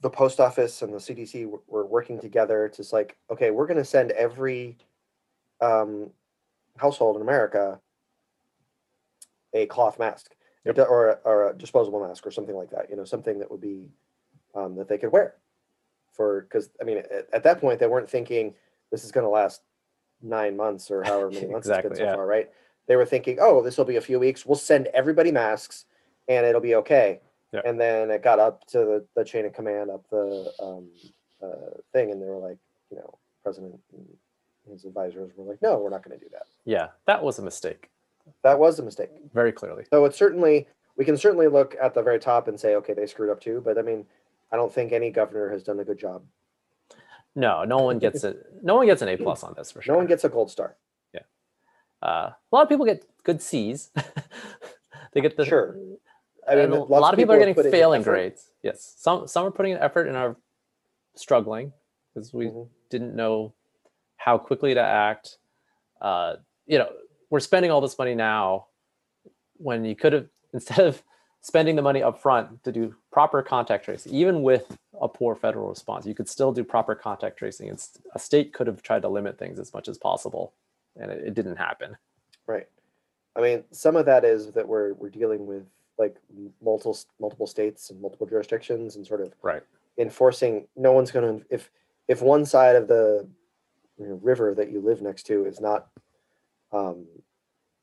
[0.00, 3.78] the post office and the CDC were, were working together to like, okay, we're going
[3.78, 4.76] to send every
[5.60, 6.10] um,
[6.76, 7.80] household in America
[9.52, 10.34] a cloth mask
[10.64, 10.78] Yep.
[10.88, 12.88] or, a- or a disposable mask or something like that.
[12.88, 13.90] You know, something that would be
[14.54, 15.34] um, that they could wear
[16.12, 18.54] for because I mean, at, at that point they weren't thinking
[18.90, 19.60] this is going to last
[20.22, 22.14] nine months or however many months it's Exactly, been so yeah.
[22.14, 22.50] far, right?
[22.86, 24.46] They were thinking, oh, this will be a few weeks.
[24.46, 25.84] We'll send everybody masks,
[26.28, 27.20] and it'll be okay.
[27.52, 27.60] Yeah.
[27.64, 30.88] And then it got up to the, the chain of command up the um,
[31.42, 32.58] uh, thing, and they were like,
[32.90, 33.78] you know, president
[34.70, 36.46] his advisors were like, no, we're not going to do that.
[36.64, 37.90] Yeah, that was a mistake,
[38.42, 39.10] That was a mistake.
[39.32, 39.84] very clearly.
[39.90, 43.06] So it's certainly we can certainly look at the very top and say, okay, they
[43.06, 43.60] screwed up too.
[43.64, 44.06] But I mean,
[44.52, 46.22] I don't think any governor has done a good job.
[47.34, 48.46] No, no one gets it.
[48.62, 49.94] No one gets an A plus on this for sure.
[49.94, 50.76] No one gets a gold star.
[51.12, 51.20] Yeah.
[52.00, 53.90] Uh, a lot of people get good C's.
[55.12, 55.76] they get the Sure.
[56.48, 58.50] I mean, a lot of people are getting failing grades.
[58.62, 60.36] Yes, some some are putting an effort and are
[61.14, 61.72] struggling
[62.12, 62.68] because we Mhm.
[62.90, 63.52] didn't know
[64.24, 65.36] how quickly to act.
[66.00, 66.88] Uh, you know,
[67.28, 68.66] we're spending all this money now
[69.58, 71.02] when you could have instead of
[71.42, 75.68] spending the money up front to do proper contact tracing, even with a poor federal
[75.68, 77.68] response, you could still do proper contact tracing.
[77.68, 80.54] It's a state could have tried to limit things as much as possible,
[80.98, 81.94] and it, it didn't happen.
[82.46, 82.66] Right.
[83.36, 85.64] I mean, some of that is that we're we're dealing with
[85.98, 86.16] like
[86.62, 89.62] multiple multiple states and multiple jurisdictions and sort of Right.
[89.98, 90.66] enforcing.
[90.76, 91.70] No one's going to if
[92.08, 93.28] if one side of the
[93.98, 95.88] you know, river that you live next to is not
[96.72, 97.06] um,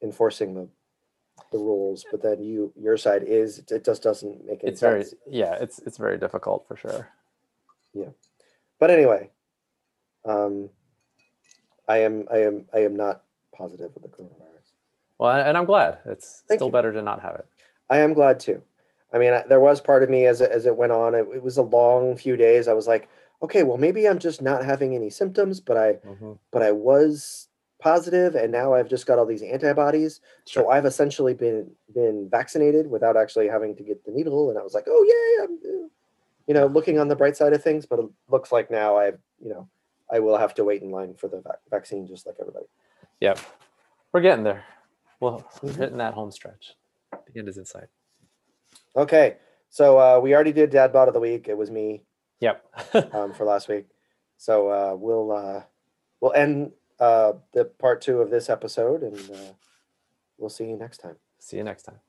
[0.01, 0.67] enforcing the
[1.51, 5.05] the rules, but then you your side is, it, just doesn't make any It's very
[5.29, 7.09] yeah, it's it's very difficult for sure.
[7.93, 8.09] Yeah,
[8.79, 9.29] but anyway,
[10.25, 10.69] um,
[11.87, 13.23] I am I am I am not
[13.55, 14.71] positive with the coronavirus.
[15.17, 15.99] Well, and I'm glad.
[16.05, 16.73] It's Thank still you.
[16.73, 17.45] better to not have it.
[17.89, 18.61] I am glad too.
[19.13, 21.13] I mean, I, there was part of me as it, as it went on.
[21.13, 22.67] It, it was a long few days.
[22.67, 23.09] I was like,
[23.41, 25.97] okay, well, maybe I'm just not having any symptoms, but I
[26.51, 27.47] but I was
[27.79, 30.21] positive, and now I've just got all these antibodies.
[30.45, 30.63] Sure.
[30.63, 34.49] So I've essentially been been vaccinated without actually having to get the needle.
[34.49, 35.53] And I was like, oh yeah, I'm,
[35.85, 35.87] uh,"
[36.47, 37.85] you know, looking on the bright side of things.
[37.85, 39.07] But it looks like now I,
[39.39, 39.67] you know,
[40.11, 42.65] I will have to wait in line for the vac- vaccine just like everybody.
[43.21, 43.39] Yep.
[44.13, 44.63] We're getting there.
[45.19, 45.75] Well, we're Mhm.
[45.77, 46.75] hitting that home stretch.
[47.11, 47.87] The end is in sight.
[48.95, 49.37] Okay,
[49.69, 51.47] so uh, we already did dad bod of the week.
[51.47, 52.03] It was me.
[52.41, 52.65] Yep.
[53.13, 53.85] um, for last week.
[54.37, 55.63] So uh, we'll uh,
[56.19, 59.53] we'll end uh, the part two of this episode, and uh,
[60.37, 61.15] we'll see you next time.
[61.39, 61.99] See you next time.